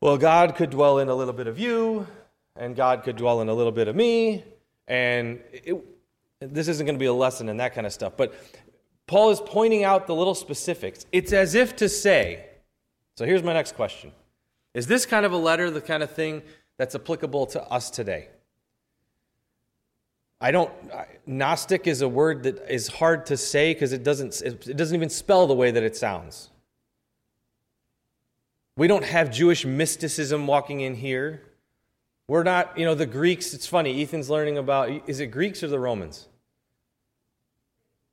well, 0.00 0.16
God 0.16 0.54
could 0.54 0.70
dwell 0.70 1.00
in 1.00 1.08
a 1.08 1.14
little 1.16 1.32
bit 1.32 1.48
of 1.48 1.58
you, 1.58 2.06
and 2.54 2.76
God 2.76 3.02
could 3.02 3.16
dwell 3.16 3.40
in 3.40 3.48
a 3.48 3.54
little 3.54 3.72
bit 3.72 3.88
of 3.88 3.96
me, 3.96 4.44
and 4.86 5.40
it, 5.52 5.84
this 6.52 6.68
isn't 6.68 6.86
going 6.86 6.96
to 6.96 7.00
be 7.00 7.06
a 7.06 7.12
lesson 7.12 7.48
in 7.48 7.56
that 7.58 7.74
kind 7.74 7.86
of 7.86 7.92
stuff. 7.92 8.14
But 8.16 8.34
Paul 9.06 9.30
is 9.30 9.40
pointing 9.44 9.84
out 9.84 10.06
the 10.06 10.14
little 10.14 10.34
specifics. 10.34 11.06
It's 11.12 11.32
as 11.32 11.54
if 11.54 11.76
to 11.76 11.88
say, 11.88 12.46
so 13.16 13.24
here's 13.24 13.42
my 13.42 13.52
next 13.52 13.76
question 13.76 14.12
Is 14.72 14.86
this 14.86 15.06
kind 15.06 15.26
of 15.26 15.32
a 15.32 15.36
letter 15.36 15.70
the 15.70 15.80
kind 15.80 16.02
of 16.02 16.10
thing 16.10 16.42
that's 16.76 16.94
applicable 16.94 17.46
to 17.46 17.62
us 17.64 17.90
today. 17.90 18.28
I 20.40 20.50
don't 20.50 20.70
Gnostic 21.26 21.86
is 21.86 22.02
a 22.02 22.08
word 22.08 22.42
that 22.42 22.70
is 22.72 22.88
hard 22.88 23.26
to 23.26 23.36
say 23.36 23.72
because 23.72 23.92
it 23.92 24.02
doesn't 24.02 24.42
it 24.42 24.76
doesn't 24.76 24.94
even 24.94 25.08
spell 25.08 25.46
the 25.46 25.54
way 25.54 25.70
that 25.70 25.82
it 25.82 25.96
sounds. 25.96 26.50
We 28.76 28.88
don't 28.88 29.04
have 29.04 29.30
Jewish 29.30 29.64
mysticism 29.64 30.46
walking 30.46 30.80
in 30.80 30.96
here. 30.96 31.42
We're 32.26 32.42
not, 32.42 32.76
you 32.76 32.84
know, 32.84 32.94
the 32.94 33.06
Greeks, 33.06 33.54
it's 33.54 33.66
funny, 33.66 34.02
Ethan's 34.02 34.28
learning 34.28 34.58
about 34.58 35.08
is 35.08 35.20
it 35.20 35.28
Greeks 35.28 35.62
or 35.62 35.68
the 35.68 35.78
Romans? 35.78 36.28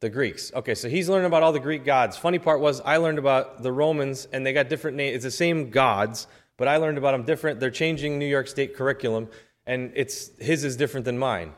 The 0.02 0.10
Greeks. 0.10 0.52
Okay, 0.56 0.74
so 0.74 0.90
he's 0.90 1.08
learning 1.08 1.28
about 1.28 1.44
all 1.44 1.52
the 1.52 1.60
Greek 1.60 1.86
gods. 1.86 2.18
Funny 2.18 2.40
part 2.40 2.60
was 2.60 2.82
I 2.82 2.98
learned 2.98 3.20
about 3.20 3.62
the 3.62 3.72
Romans 3.72 4.28
and 4.34 4.44
they 4.44 4.52
got 4.52 4.68
different 4.68 4.98
names. 4.98 5.18
It's 5.18 5.24
the 5.24 5.32
same 5.32 5.70
gods, 5.70 6.26
but 6.58 6.68
I 6.68 6.78
learned 6.78 6.98
about 6.98 7.12
them 7.12 7.24
different. 7.24 7.60
They're 7.60 7.70
changing 7.70 8.18
New 8.18 8.26
York 8.26 8.48
State 8.48 8.76
curriculum, 8.76 9.30
and 9.68 9.92
it's 9.96 10.32
his 10.40 10.64
is 10.64 10.76
different 10.76 11.06
than 11.06 11.20
mine. 11.20 11.54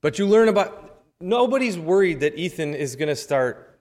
But 0.00 0.18
you 0.18 0.26
learn 0.26 0.48
about 0.48 1.04
nobody's 1.20 1.78
worried 1.78 2.18
that 2.20 2.36
Ethan 2.36 2.74
is 2.74 2.96
going 2.96 3.08
to 3.08 3.14
start 3.16 3.78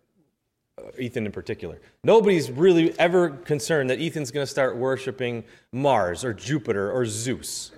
uh, 0.78 0.92
Ethan 1.00 1.26
in 1.26 1.32
particular. 1.32 1.82
Nobody's 2.04 2.52
really 2.52 2.98
ever 3.00 3.32
concerned 3.32 3.90
that 3.90 4.00
Ethan's 4.00 4.30
going 4.30 4.46
to 4.46 4.52
start 4.52 4.78
worshiping 4.78 5.44
Mars 5.72 6.24
or 6.24 6.36
Jupiter 6.36 6.92
or 6.92 7.08
Zeus. 7.08 7.72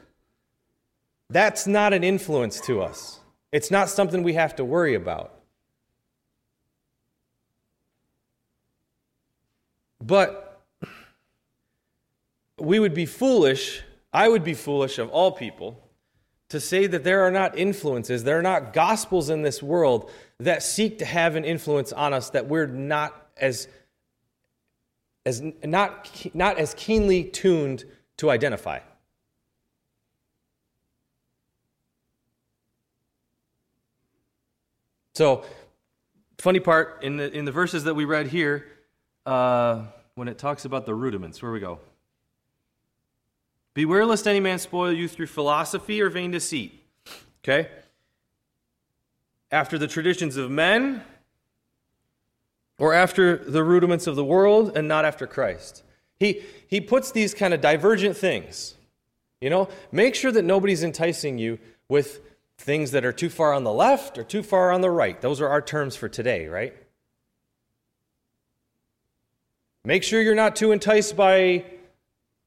That's 1.30 1.66
not 1.66 1.94
an 1.94 2.04
influence 2.04 2.60
to 2.62 2.82
us. 2.82 3.22
It's 3.54 3.72
not 3.72 3.88
something 3.88 4.22
we 4.22 4.34
have 4.34 4.54
to 4.58 4.66
worry 4.66 4.96
about. 4.96 5.40
But 10.06 10.62
we 12.60 12.78
would 12.78 12.94
be 12.94 13.06
foolish, 13.06 13.84
I 14.12 14.28
would 14.28 14.44
be 14.44 14.54
foolish 14.54 15.00
of 15.00 15.10
all 15.10 15.32
people, 15.32 15.82
to 16.50 16.60
say 16.60 16.88
that 16.88 17.06
there 17.06 17.22
are 17.22 17.32
not 17.32 17.58
influences, 17.58 18.26
there 18.26 18.38
are 18.38 18.44
not 18.44 18.74
gospels 18.74 19.30
in 19.30 19.44
this 19.44 19.64
world 19.64 20.12
that 20.40 20.62
seek 20.62 21.00
to 21.00 21.06
have 21.06 21.38
an 21.38 21.46
influence 21.46 21.94
on 21.94 22.14
us 22.14 22.32
that 22.32 22.48
we're 22.48 22.68
not 22.68 23.30
as, 23.38 23.70
as 25.26 25.42
not, 25.64 26.12
not 26.34 26.58
as 26.58 26.74
keenly 26.74 27.24
tuned 27.24 27.86
to 28.18 28.30
identify. 28.30 28.80
So, 35.16 35.46
funny 36.40 36.60
part 36.60 37.04
in 37.04 37.18
the 37.18 37.32
in 37.32 37.46
the 37.46 37.52
verses 37.52 37.84
that 37.84 37.94
we 37.94 38.04
read 38.04 38.28
here, 38.28 38.66
uh, 39.26 39.84
when 40.16 40.28
it 40.28 40.38
talks 40.38 40.66
about 40.66 40.86
the 40.86 40.94
rudiments, 40.94 41.42
where 41.42 41.52
we 41.52 41.60
go. 41.60 41.80
Beware 43.74 44.06
lest 44.06 44.28
any 44.28 44.40
man 44.40 44.60
spoil 44.60 44.92
you 44.92 45.08
through 45.08 45.28
philosophy 45.28 46.02
or 46.02 46.10
vain 46.10 46.32
deceit. 46.32 46.84
Okay? 47.44 47.70
After 49.52 49.78
the 49.78 49.88
traditions 49.88 50.38
of 50.38 50.52
men, 50.52 51.04
or 52.80 52.94
after 52.94 53.38
the 53.38 53.64
rudiments 53.64 54.08
of 54.08 54.16
the 54.16 54.26
world, 54.26 54.76
and 54.76 54.88
not 54.88 55.06
after 55.06 55.28
Christ. 55.28 55.84
He, 56.20 56.42
he 56.68 56.82
puts 56.82 57.12
these 57.12 57.34
kind 57.34 57.54
of 57.54 57.62
divergent 57.62 58.18
things. 58.18 58.76
You 59.42 59.50
know, 59.50 59.70
make 59.92 60.16
sure 60.16 60.32
that 60.32 60.44
nobody's 60.44 60.84
enticing 60.84 61.38
you 61.38 61.60
with 61.88 62.22
things 62.58 62.92
that 62.92 63.06
are 63.06 63.12
too 63.12 63.30
far 63.30 63.54
on 63.54 63.64
the 63.64 63.74
left 63.74 64.18
or 64.18 64.24
too 64.24 64.42
far 64.42 64.72
on 64.72 64.82
the 64.82 64.90
right. 64.90 65.20
Those 65.22 65.42
are 65.42 65.50
our 65.50 65.62
terms 65.62 65.96
for 65.96 66.08
today, 66.08 66.48
right? 66.48 66.74
Make 69.86 70.04
sure 70.04 70.22
you're 70.22 70.36
not 70.36 70.56
too 70.56 70.72
enticed 70.72 71.16
by 71.18 71.66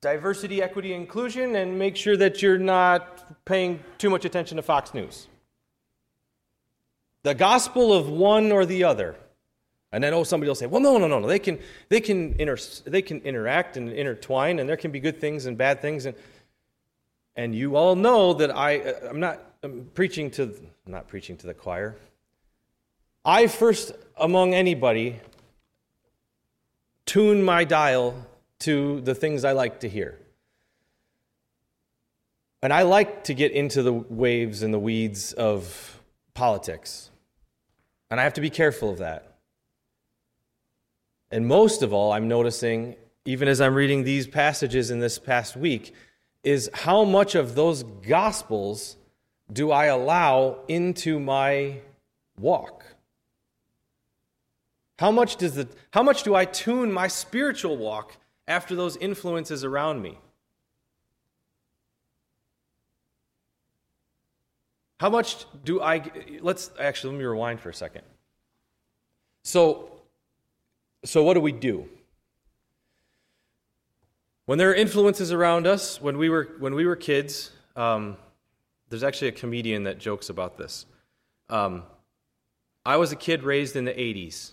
diversity, 0.01 0.63
equity, 0.63 0.95
inclusion, 0.95 1.57
and 1.57 1.79
make 1.79 1.97
sure 1.97 2.17
that 2.17 2.41
you're 2.41 2.59
not 2.59 3.45
paying 3.45 3.81
too 3.99 4.09
much 4.09 4.25
attention 4.25 4.57
to 4.57 4.63
Fox 4.63 4.95
News. 4.95 5.29
The 7.25 7.35
gospel 7.35 7.93
of 7.93 8.09
one 8.09 8.53
or 8.53 8.65
the 8.65 8.85
other. 8.85 9.17
And 9.93 10.03
then, 10.03 10.15
oh, 10.15 10.25
somebody 10.25 10.49
will 10.49 10.55
say, 10.55 10.67
well, 10.67 10.81
no, 10.81 10.97
no, 10.97 11.07
no, 11.07 11.19
no. 11.19 11.27
They 11.27 11.39
can, 11.39 11.59
they 11.89 12.01
can, 12.01 12.35
inter- 12.39 12.57
they 12.85 13.03
can 13.03 13.21
interact 13.21 13.77
and 13.77 13.91
intertwine, 13.91 14.59
and 14.59 14.69
there 14.69 14.77
can 14.77 14.91
be 14.91 15.01
good 15.01 15.21
things 15.21 15.47
and 15.47 15.59
bad 15.59 15.81
things. 15.81 16.07
And, 16.07 16.17
and 17.35 17.55
you 17.55 17.77
all 17.77 17.97
know 17.97 18.33
that 18.35 18.55
I, 18.55 18.81
uh, 18.81 19.09
I'm 19.11 19.21
not 19.21 19.41
I'm 19.63 19.91
preaching 19.95 20.31
to, 20.33 20.45
I'm 20.45 20.93
not 20.93 21.09
preaching 21.09 21.37
to 21.39 21.47
the 21.47 21.55
choir. 21.55 21.97
I 23.25 23.47
first, 23.49 23.93
among 24.17 24.55
anybody, 24.55 25.21
tune 27.07 27.43
my 27.43 27.65
dial 27.65 28.27
to 28.59 29.01
the 29.03 29.15
things 29.15 29.45
I 29.45 29.53
like 29.53 29.81
to 29.81 29.89
hear. 29.89 30.19
And 32.63 32.73
I 32.73 32.83
like 32.83 33.25
to 33.25 33.35
get 33.35 33.53
into 33.53 33.83
the 33.83 33.93
waves 33.93 34.63
and 34.63 34.75
the 34.75 34.79
weeds 34.79 35.33
of 35.33 36.01
politics. 36.35 37.11
And 38.11 38.19
I 38.21 38.25
have 38.25 38.35
to 38.35 38.41
be 38.41 38.51
careful 38.51 38.91
of 38.91 38.99
that. 38.99 39.37
And 41.31 41.47
most 41.47 41.83
of 41.83 41.93
all, 41.93 42.13
I'm 42.13 42.29
noticing, 42.29 42.97
even 43.25 43.49
as 43.49 43.61
I'm 43.61 43.75
reading 43.75 44.05
these 44.05 44.27
passages 44.27 44.91
in 44.91 45.01
this 45.01 45.19
past 45.19 45.57
week, 45.57 45.95
is 46.43 46.71
how 46.73 47.05
much 47.05 47.35
of 47.35 47.55
those 47.55 47.83
gospels 47.83 48.97
do 49.53 49.71
I 49.71 49.87
allow 49.87 50.61
into 50.69 51.21
my 51.21 51.81
walk? 52.39 52.86
How 54.99 55.11
much, 55.11 55.37
does 55.37 55.55
the, 55.55 55.69
how 55.91 56.03
much 56.03 56.23
do 56.23 56.35
I 56.35 56.45
tune 56.47 56.93
my 56.93 57.09
spiritual 57.09 57.77
walk 57.77 58.17
after 58.49 58.75
those 58.75 58.97
influences 58.97 59.65
around 59.65 60.01
me? 60.01 60.19
How 64.99 65.11
much 65.11 65.45
do 65.65 65.83
I. 65.83 66.03
Let's 66.41 66.71
actually, 66.81 67.13
let 67.13 67.19
me 67.19 67.25
rewind 67.27 67.61
for 67.61 67.69
a 67.69 67.75
second. 67.75 68.03
So, 69.43 69.91
so 71.05 71.23
what 71.23 71.35
do 71.35 71.41
we 71.41 71.53
do? 71.53 71.87
When 74.47 74.59
there 74.59 74.71
are 74.71 74.75
influences 74.75 75.33
around 75.33 75.67
us, 75.67 76.01
when 76.01 76.17
we 76.17 76.31
were, 76.31 76.55
when 76.61 76.75
we 76.75 76.87
were 76.87 76.97
kids, 76.97 77.51
um, 77.75 78.17
there's 78.89 79.03
actually 79.03 79.29
a 79.29 79.33
comedian 79.33 79.85
that 79.85 79.99
jokes 79.99 80.31
about 80.31 80.57
this. 80.57 80.87
Um, 81.51 81.83
I 82.87 82.97
was 82.97 83.13
a 83.13 83.17
kid 83.17 83.43
raised 83.43 83.77
in 83.77 83.85
the 83.85 83.93
80s. 83.93 84.53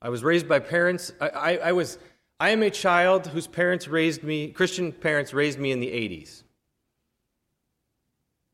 I 0.00 0.08
was 0.08 0.22
raised 0.22 0.48
by 0.48 0.58
parents. 0.60 1.12
I, 1.20 1.28
I, 1.28 1.56
I 1.56 1.72
was 1.72 1.98
I 2.40 2.50
am 2.50 2.62
a 2.62 2.70
child 2.70 3.26
whose 3.26 3.48
parents 3.48 3.88
raised 3.88 4.22
me, 4.22 4.48
Christian 4.48 4.92
parents 4.92 5.34
raised 5.34 5.58
me 5.58 5.72
in 5.72 5.80
the 5.80 5.88
80s. 5.88 6.44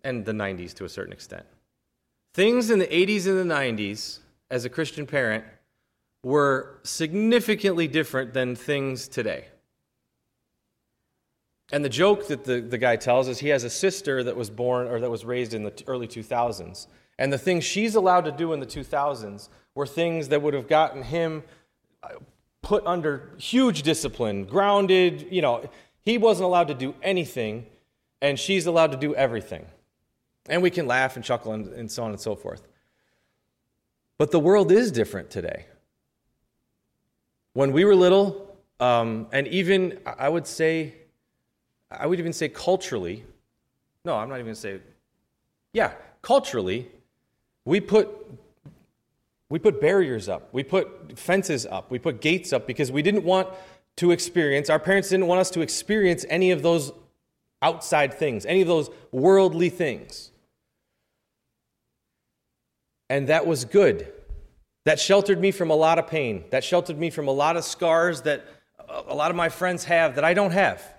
and 0.02 0.24
the 0.24 0.32
90s 0.32 0.74
to 0.74 0.84
a 0.84 0.88
certain 0.88 1.12
extent. 1.12 1.44
Things 2.32 2.70
in 2.70 2.78
the 2.78 2.86
80s 2.86 3.26
and 3.26 3.50
the 3.50 3.54
90s, 3.54 4.18
as 4.50 4.64
a 4.64 4.70
Christian 4.70 5.06
parent, 5.06 5.44
were 6.22 6.80
significantly 6.82 7.86
different 7.86 8.32
than 8.32 8.56
things 8.56 9.06
today. 9.06 9.46
And 11.72 11.84
the 11.84 11.90
joke 11.90 12.28
that 12.28 12.44
the, 12.44 12.60
the 12.60 12.78
guy 12.78 12.96
tells 12.96 13.28
is 13.28 13.38
he 13.38 13.48
has 13.48 13.64
a 13.64 13.70
sister 13.70 14.22
that 14.24 14.36
was 14.36 14.50
born 14.50 14.86
or 14.86 15.00
that 15.00 15.10
was 15.10 15.24
raised 15.24 15.54
in 15.54 15.62
the 15.62 15.72
early 15.86 16.08
2000s. 16.08 16.86
And 17.18 17.32
the 17.32 17.38
things 17.38 17.64
she's 17.64 17.94
allowed 17.94 18.24
to 18.24 18.32
do 18.32 18.52
in 18.52 18.60
the 18.60 18.66
2000s 18.66 19.48
were 19.74 19.86
things 19.86 20.28
that 20.28 20.42
would 20.42 20.54
have 20.54 20.68
gotten 20.68 21.02
him 21.02 21.42
uh, 22.02 22.08
put 22.62 22.84
under 22.86 23.30
huge 23.38 23.82
discipline, 23.82 24.44
grounded. 24.44 25.28
You 25.30 25.42
know, 25.42 25.68
he 26.00 26.18
wasn't 26.18 26.46
allowed 26.46 26.68
to 26.68 26.74
do 26.74 26.94
anything, 27.02 27.66
and 28.20 28.38
she's 28.38 28.66
allowed 28.66 28.92
to 28.92 28.98
do 28.98 29.14
everything. 29.14 29.66
And 30.48 30.62
we 30.62 30.70
can 30.70 30.86
laugh 30.86 31.16
and 31.16 31.24
chuckle 31.24 31.52
and, 31.52 31.68
and 31.68 31.90
so 31.90 32.04
on 32.04 32.10
and 32.10 32.20
so 32.20 32.34
forth. 32.34 32.66
But 34.18 34.30
the 34.30 34.40
world 34.40 34.70
is 34.70 34.92
different 34.92 35.30
today. 35.30 35.66
When 37.52 37.72
we 37.72 37.84
were 37.84 37.94
little, 37.94 38.56
um, 38.80 39.28
and 39.32 39.46
even 39.48 39.98
I 40.04 40.28
would 40.28 40.46
say, 40.46 40.94
I 41.90 42.06
would 42.06 42.18
even 42.18 42.32
say 42.32 42.48
culturally, 42.48 43.24
no, 44.04 44.16
I'm 44.16 44.28
not 44.28 44.36
even 44.36 44.46
going 44.46 44.54
to 44.54 44.60
say, 44.60 44.80
yeah, 45.72 45.92
culturally, 46.20 46.88
we 47.64 47.80
put 47.80 48.08
we 49.50 49.58
put 49.58 49.80
barriers 49.80 50.28
up. 50.28 50.48
We 50.52 50.64
put 50.64 51.18
fences 51.18 51.66
up. 51.66 51.90
We 51.90 51.98
put 51.98 52.20
gates 52.20 52.52
up 52.52 52.66
because 52.66 52.90
we 52.90 53.02
didn't 53.02 53.24
want 53.24 53.48
to 53.96 54.10
experience, 54.10 54.70
our 54.70 54.78
parents 54.78 55.08
didn't 55.08 55.26
want 55.26 55.40
us 55.40 55.50
to 55.50 55.60
experience 55.60 56.24
any 56.28 56.50
of 56.50 56.62
those 56.62 56.92
outside 57.62 58.14
things, 58.14 58.44
any 58.44 58.60
of 58.60 58.68
those 58.68 58.90
worldly 59.12 59.68
things. 59.68 60.32
And 63.08 63.28
that 63.28 63.46
was 63.46 63.64
good. 63.64 64.12
That 64.84 64.98
sheltered 64.98 65.40
me 65.40 65.50
from 65.50 65.70
a 65.70 65.74
lot 65.74 65.98
of 65.98 66.06
pain. 66.06 66.44
That 66.50 66.64
sheltered 66.64 66.98
me 66.98 67.10
from 67.10 67.28
a 67.28 67.32
lot 67.32 67.56
of 67.56 67.64
scars 67.64 68.22
that 68.22 68.44
a 68.88 69.14
lot 69.14 69.30
of 69.30 69.36
my 69.36 69.48
friends 69.48 69.84
have 69.84 70.16
that 70.16 70.24
I 70.24 70.34
don't 70.34 70.50
have. 70.50 70.93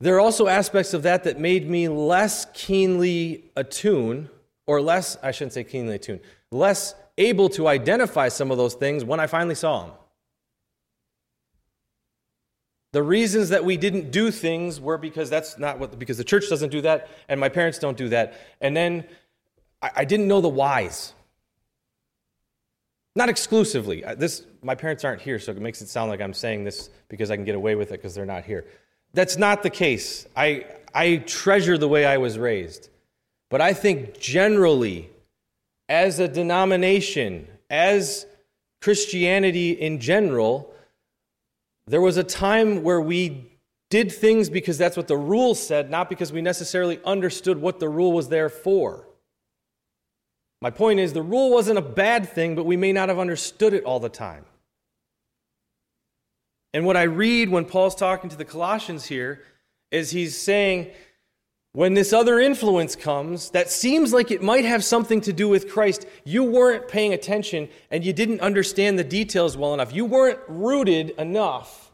There 0.00 0.14
are 0.16 0.20
also 0.20 0.46
aspects 0.46 0.92
of 0.92 1.02
that 1.04 1.24
that 1.24 1.38
made 1.38 1.68
me 1.68 1.88
less 1.88 2.46
keenly 2.52 3.44
attuned, 3.56 4.28
or 4.66 4.80
less, 4.80 5.16
I 5.22 5.30
shouldn't 5.30 5.54
say 5.54 5.64
keenly 5.64 5.94
attuned, 5.94 6.20
less 6.50 6.94
able 7.18 7.48
to 7.50 7.66
identify 7.66 8.28
some 8.28 8.50
of 8.50 8.58
those 8.58 8.74
things 8.74 9.04
when 9.04 9.20
I 9.20 9.26
finally 9.26 9.54
saw 9.54 9.84
them. 9.84 9.92
The 12.92 13.02
reasons 13.02 13.50
that 13.50 13.64
we 13.64 13.76
didn't 13.76 14.10
do 14.10 14.30
things 14.30 14.80
were 14.80 14.98
because 14.98 15.28
that's 15.28 15.58
not 15.58 15.78
what, 15.78 15.98
because 15.98 16.18
the 16.18 16.24
church 16.24 16.48
doesn't 16.48 16.70
do 16.70 16.80
that 16.82 17.08
and 17.28 17.38
my 17.38 17.48
parents 17.48 17.78
don't 17.78 17.96
do 17.96 18.08
that. 18.10 18.40
And 18.60 18.76
then 18.76 19.04
I, 19.82 19.90
I 19.96 20.04
didn't 20.04 20.28
know 20.28 20.40
the 20.40 20.48
whys. 20.48 21.12
Not 23.14 23.28
exclusively. 23.30 24.04
This, 24.16 24.46
my 24.62 24.74
parents 24.74 25.04
aren't 25.04 25.22
here, 25.22 25.38
so 25.38 25.52
it 25.52 25.58
makes 25.58 25.80
it 25.80 25.88
sound 25.88 26.10
like 26.10 26.20
I'm 26.20 26.34
saying 26.34 26.64
this 26.64 26.90
because 27.08 27.30
I 27.30 27.36
can 27.36 27.44
get 27.44 27.54
away 27.54 27.74
with 27.74 27.88
it 27.88 28.00
because 28.00 28.14
they're 28.14 28.26
not 28.26 28.44
here. 28.44 28.66
That's 29.16 29.38
not 29.38 29.62
the 29.62 29.70
case. 29.70 30.26
I, 30.36 30.66
I 30.94 31.16
treasure 31.16 31.78
the 31.78 31.88
way 31.88 32.04
I 32.04 32.18
was 32.18 32.38
raised. 32.38 32.90
But 33.48 33.62
I 33.62 33.72
think 33.72 34.20
generally, 34.20 35.08
as 35.88 36.20
a 36.20 36.28
denomination, 36.28 37.48
as 37.70 38.26
Christianity 38.82 39.70
in 39.70 40.00
general, 40.00 40.70
there 41.86 42.02
was 42.02 42.18
a 42.18 42.24
time 42.24 42.82
where 42.82 43.00
we 43.00 43.50
did 43.88 44.12
things 44.12 44.50
because 44.50 44.76
that's 44.76 44.98
what 44.98 45.08
the 45.08 45.16
rule 45.16 45.54
said, 45.54 45.90
not 45.90 46.10
because 46.10 46.30
we 46.30 46.42
necessarily 46.42 47.00
understood 47.02 47.58
what 47.58 47.80
the 47.80 47.88
rule 47.88 48.12
was 48.12 48.28
there 48.28 48.50
for. 48.50 49.08
My 50.60 50.68
point 50.70 51.00
is, 51.00 51.14
the 51.14 51.22
rule 51.22 51.50
wasn't 51.50 51.78
a 51.78 51.82
bad 51.82 52.28
thing, 52.28 52.54
but 52.54 52.66
we 52.66 52.76
may 52.76 52.92
not 52.92 53.08
have 53.08 53.18
understood 53.18 53.72
it 53.72 53.84
all 53.84 53.98
the 53.98 54.10
time. 54.10 54.44
And 56.72 56.84
what 56.84 56.96
I 56.96 57.04
read 57.04 57.48
when 57.48 57.64
Paul's 57.64 57.94
talking 57.94 58.30
to 58.30 58.36
the 58.36 58.44
Colossians 58.44 59.06
here 59.06 59.42
is 59.90 60.10
he's 60.10 60.36
saying, 60.36 60.90
when 61.72 61.92
this 61.92 62.14
other 62.14 62.40
influence 62.40 62.96
comes 62.96 63.50
that 63.50 63.70
seems 63.70 64.10
like 64.12 64.30
it 64.30 64.42
might 64.42 64.64
have 64.64 64.82
something 64.82 65.20
to 65.20 65.32
do 65.32 65.46
with 65.46 65.70
Christ, 65.70 66.06
you 66.24 66.42
weren't 66.42 66.88
paying 66.88 67.12
attention 67.12 67.68
and 67.90 68.02
you 68.02 68.14
didn't 68.14 68.40
understand 68.40 68.98
the 68.98 69.04
details 69.04 69.58
well 69.58 69.74
enough. 69.74 69.92
You 69.92 70.06
weren't 70.06 70.40
rooted 70.48 71.10
enough 71.18 71.92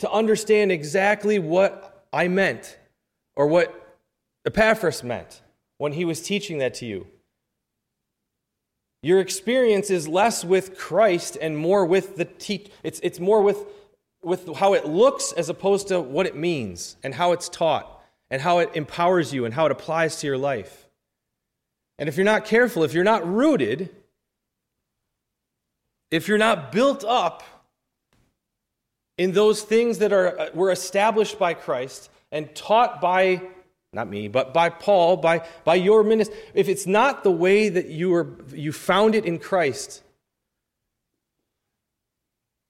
to 0.00 0.10
understand 0.10 0.70
exactly 0.70 1.38
what 1.38 2.06
I 2.12 2.28
meant 2.28 2.78
or 3.36 3.46
what 3.46 3.96
Epaphras 4.44 5.02
meant 5.02 5.40
when 5.78 5.92
he 5.92 6.04
was 6.04 6.20
teaching 6.20 6.58
that 6.58 6.74
to 6.74 6.86
you. 6.86 7.06
Your 9.02 9.20
experience 9.20 9.88
is 9.88 10.08
less 10.08 10.44
with 10.44 10.76
Christ 10.76 11.38
and 11.40 11.56
more 11.56 11.86
with 11.86 12.16
the 12.16 12.26
teach. 12.26 12.70
It's, 12.82 13.00
it's 13.02 13.18
more 13.18 13.40
with, 13.40 13.64
with 14.22 14.54
how 14.56 14.74
it 14.74 14.86
looks 14.86 15.32
as 15.32 15.48
opposed 15.48 15.88
to 15.88 16.00
what 16.00 16.26
it 16.26 16.36
means 16.36 16.96
and 17.02 17.14
how 17.14 17.32
it's 17.32 17.48
taught 17.48 18.00
and 18.30 18.42
how 18.42 18.58
it 18.58 18.70
empowers 18.74 19.32
you 19.32 19.44
and 19.44 19.54
how 19.54 19.66
it 19.66 19.72
applies 19.72 20.16
to 20.16 20.26
your 20.26 20.38
life. 20.38 20.88
And 21.98 22.08
if 22.08 22.16
you're 22.16 22.24
not 22.24 22.44
careful, 22.44 22.82
if 22.82 22.94
you're 22.94 23.04
not 23.04 23.26
rooted, 23.26 23.90
if 26.10 26.28
you're 26.28 26.38
not 26.38 26.72
built 26.72 27.04
up 27.04 27.42
in 29.18 29.32
those 29.32 29.62
things 29.62 29.98
that 29.98 30.12
are 30.12 30.38
uh, 30.38 30.48
were 30.54 30.70
established 30.70 31.38
by 31.38 31.54
Christ 31.54 32.10
and 32.32 32.54
taught 32.54 33.00
by 33.00 33.42
not 33.92 34.08
me, 34.08 34.28
but 34.28 34.54
by 34.54 34.68
Paul, 34.68 35.16
by, 35.16 35.46
by 35.64 35.74
your 35.74 36.04
ministry, 36.04 36.36
if 36.54 36.68
it's 36.68 36.86
not 36.86 37.24
the 37.24 37.30
way 37.30 37.68
that 37.68 37.88
you 37.88 38.10
were 38.10 38.28
you 38.54 38.72
found 38.72 39.14
it 39.14 39.24
in 39.24 39.38
Christ, 39.38 40.02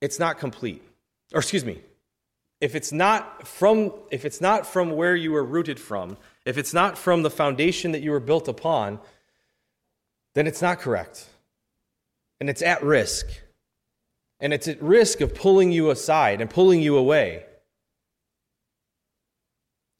it's 0.01 0.19
not 0.19 0.39
complete. 0.39 0.83
Or 1.33 1.39
excuse 1.39 1.65
me, 1.65 1.81
if 2.61 2.75
it's 2.75 2.93
not 2.93 3.47
from 3.47 3.93
if 4.11 4.25
it's 4.25 4.41
not 4.41 4.67
from 4.67 4.91
where 4.91 5.17
you 5.17 5.33
were 5.33 5.45
rooted 5.45 5.81
from 5.81 6.17
if 6.45 6.59
it's 6.59 6.75
not 6.75 6.99
from 6.99 7.23
the 7.23 7.31
foundation 7.31 7.93
that 7.93 8.03
you 8.03 8.11
were 8.11 8.21
built 8.21 8.49
upon 8.49 9.01
then 10.35 10.47
it's 10.47 10.63
not 10.63 10.79
correct. 10.79 11.29
And 12.41 12.49
it's 12.49 12.63
at 12.63 12.83
risk. 12.83 13.27
And 14.39 14.53
it's 14.53 14.69
at 14.69 14.81
risk 14.81 15.21
of 15.21 15.35
pulling 15.35 15.73
you 15.73 15.91
aside 15.91 16.41
and 16.41 16.49
pulling 16.49 16.81
you 16.81 16.97
away. 16.97 17.45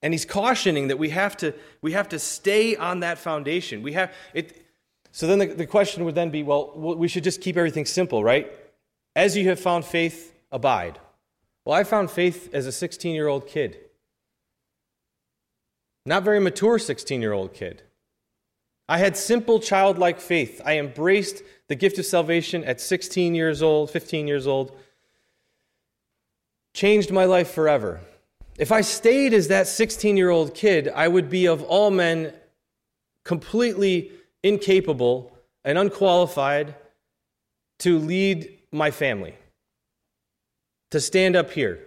And 0.03 0.15
he's 0.15 0.25
cautioning 0.25 0.89
that 0.89 0.99
we 0.99 1.11
have 1.11 1.37
to 1.39 1.53
we 1.83 1.93
have 1.93 2.09
to 2.11 2.19
stay 2.19 2.75
on 2.75 3.01
that 3.01 3.19
foundation. 3.19 3.83
We 3.83 3.93
have 3.93 4.15
it 4.33 4.67
so 5.13 5.27
then 5.27 5.41
the, 5.41 5.47
the 5.47 5.67
question 5.67 6.05
would 6.05 6.15
then 6.15 6.31
be 6.31 6.43
well 6.43 6.73
we 6.75 7.09
should 7.09 7.25
just 7.25 7.43
keep 7.43 7.57
everything 7.57 7.85
simple 7.85 8.25
right? 8.25 8.51
As 9.15 9.37
you 9.37 9.49
have 9.49 9.61
found 9.61 9.85
faith 9.85 10.35
abide 10.51 10.99
well, 11.65 11.79
I 11.79 11.85
found 11.85 12.11
faith 12.11 12.51
as 12.53 12.67
a 12.67 12.73
16 12.73 13.15
year 13.15 13.29
old 13.29 13.47
kid. 13.47 13.79
Not 16.07 16.23
very 16.23 16.41
mature 16.41 16.79
16 16.79 17.21
year 17.21 17.33
old 17.33 17.53
kid. 17.53 17.83
I 18.89 18.99
had 18.99 19.17
simple 19.17 19.61
childlike 19.61 20.21
faith. 20.21 20.61
I 20.65 20.79
embraced 20.79 21.43
the 21.69 21.77
gift 21.77 21.99
of 21.99 22.07
salvation 22.07 22.65
at 22.65 22.81
16 22.81 23.35
years 23.35 23.63
old, 23.63 23.91
15 23.91 24.27
years 24.27 24.47
old. 24.47 24.77
Changed 26.75 27.13
my 27.13 27.25
life 27.25 27.51
forever. 27.51 28.01
If 28.59 28.73
I 28.73 28.81
stayed 28.81 29.33
as 29.33 29.49
that 29.49 29.67
16 29.67 30.17
year 30.17 30.31
old 30.31 30.55
kid, 30.55 30.89
I 30.89 31.09
would 31.09 31.31
be 31.31 31.47
of 31.47 31.63
all 31.63 31.91
men 31.91 32.33
completely 33.25 34.11
incapable 34.43 35.37
and 35.65 35.79
unqualified 35.79 36.75
to 37.81 37.99
lead 37.99 38.59
my 38.73 38.91
family 38.91 39.35
to 40.91 41.01
stand 41.01 41.37
up 41.37 41.51
here. 41.51 41.81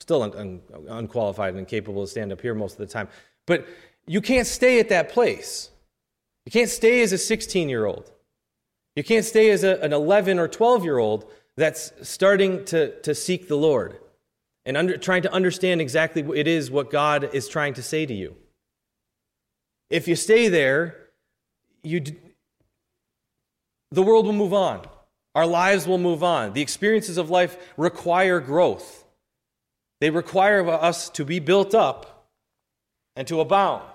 Still 0.00 0.22
un- 0.22 0.34
un- 0.36 0.86
unqualified 0.88 1.50
and 1.50 1.58
incapable 1.58 2.04
to 2.04 2.10
stand 2.10 2.32
up 2.32 2.40
here 2.40 2.54
most 2.54 2.72
of 2.72 2.78
the 2.78 2.86
time. 2.86 3.08
But 3.46 3.66
you 4.06 4.20
can't 4.20 4.46
stay 4.46 4.80
at 4.80 4.88
that 4.90 5.08
place. 5.08 5.70
You 6.44 6.52
can't 6.52 6.70
stay 6.70 7.02
as 7.02 7.12
a 7.12 7.18
16 7.18 7.68
year 7.68 7.86
old. 7.86 8.10
You 8.96 9.02
can't 9.02 9.24
stay 9.24 9.50
as 9.50 9.64
a, 9.64 9.80
an 9.80 9.92
11 9.92 10.38
or 10.38 10.48
12 10.48 10.84
year 10.84 10.98
old 10.98 11.30
that's 11.56 11.92
starting 12.02 12.64
to, 12.66 13.00
to 13.02 13.14
seek 13.14 13.48
the 13.48 13.56
Lord 13.56 13.98
and 14.66 14.76
under, 14.76 14.96
trying 14.96 15.22
to 15.22 15.32
understand 15.32 15.80
exactly 15.80 16.22
what 16.22 16.38
it 16.38 16.46
is 16.46 16.70
what 16.70 16.90
God 16.90 17.30
is 17.32 17.48
trying 17.48 17.74
to 17.74 17.82
say 17.82 18.06
to 18.06 18.14
you. 18.14 18.36
If 19.90 20.08
you 20.08 20.16
stay 20.16 20.48
there, 20.48 20.96
you, 21.82 22.02
the 23.90 24.02
world 24.02 24.26
will 24.26 24.32
move 24.32 24.54
on. 24.54 24.86
Our 25.34 25.46
lives 25.46 25.86
will 25.86 25.98
move 25.98 26.22
on. 26.22 26.52
The 26.52 26.62
experiences 26.62 27.18
of 27.18 27.30
life 27.30 27.56
require 27.76 28.40
growth, 28.40 29.04
they 30.00 30.10
require 30.10 30.68
us 30.68 31.08
to 31.10 31.24
be 31.24 31.38
built 31.38 31.74
up 31.74 32.28
and 33.16 33.26
to 33.28 33.40
abound. 33.40 33.88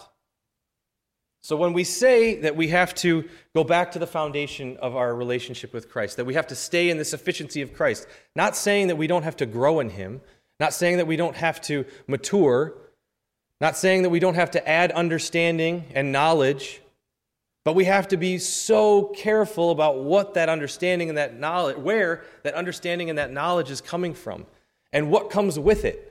So, 1.41 1.55
when 1.55 1.71
we 1.71 1.85
say 1.85 2.41
that 2.41 2.57
we 2.57 2.67
have 2.67 2.93
to 2.95 3.27
go 3.55 3.63
back 3.63 3.93
to 3.93 3.99
the 3.99 4.07
foundation 4.07 4.77
of 4.77 4.95
our 4.95 5.15
relationship 5.15 5.73
with 5.73 5.89
Christ, 5.89 6.17
that 6.17 6.25
we 6.25 6.33
have 6.33 6.47
to 6.47 6.55
stay 6.55 6.89
in 6.89 6.97
the 6.97 7.05
sufficiency 7.05 7.61
of 7.61 7.73
Christ, 7.73 8.07
not 8.35 8.57
saying 8.57 8.87
that 8.87 8.97
we 8.97 9.07
don't 9.07 9.23
have 9.23 9.37
to 9.37 9.45
grow 9.45 9.79
in 9.79 9.89
Him, 9.89 10.19
not 10.59 10.73
saying 10.73 10.97
that 10.97 11.07
we 11.07 11.15
don't 11.15 11.37
have 11.37 11.61
to 11.61 11.85
mature, 12.07 12.73
Not 13.61 13.75
saying 13.75 14.03
that 14.03 14.09
we 14.09 14.19
don't 14.19 14.35
have 14.35 14.51
to 14.51 14.69
add 14.69 14.91
understanding 14.93 15.85
and 15.93 16.11
knowledge, 16.13 16.81
but 17.65 17.73
we 17.75 17.85
have 17.85 18.07
to 18.07 18.17
be 18.17 18.37
so 18.37 19.05
careful 19.15 19.71
about 19.71 20.03
what 20.03 20.33
that 20.33 20.49
understanding 20.49 21.09
and 21.09 21.17
that 21.17 21.39
knowledge, 21.39 21.77
where 21.77 22.23
that 22.43 22.53
understanding 22.53 23.09
and 23.09 23.19
that 23.19 23.31
knowledge 23.31 23.69
is 23.69 23.81
coming 23.81 24.13
from, 24.13 24.45
and 24.93 25.11
what 25.11 25.29
comes 25.29 25.59
with 25.59 25.85
it. 25.85 26.05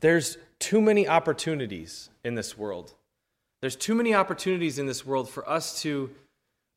There's 0.00 0.38
too 0.58 0.80
many 0.80 1.06
opportunities 1.06 2.08
in 2.24 2.34
this 2.34 2.56
world. 2.56 2.94
There's 3.60 3.76
too 3.76 3.94
many 3.94 4.14
opportunities 4.14 4.78
in 4.78 4.86
this 4.86 5.04
world 5.04 5.28
for 5.28 5.46
us 5.48 5.82
to 5.82 6.10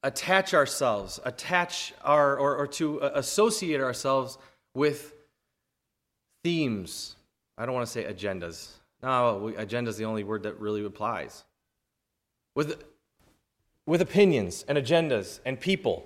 attach 0.04 0.54
ourselves, 0.54 1.20
attach 1.24 1.94
our, 2.04 2.36
or, 2.38 2.58
or 2.58 2.68
to 2.68 3.00
associate 3.14 3.80
ourselves 3.80 4.38
with 4.76 5.13
themes. 6.44 7.16
I 7.58 7.66
don't 7.66 7.76
want 7.76 7.88
to 7.88 7.92
say 7.92 8.04
agendas. 8.04 8.70
No, 9.02 9.54
agenda 9.58 9.90
is 9.90 9.98
the 9.98 10.06
only 10.06 10.24
word 10.24 10.44
that 10.44 10.60
really 10.60 10.84
applies. 10.86 11.44
With, 12.56 12.84
with 13.86 14.02
opinions 14.02 14.64
and 14.68 14.78
agendas 14.78 15.40
and 15.46 15.60
people, 15.60 16.06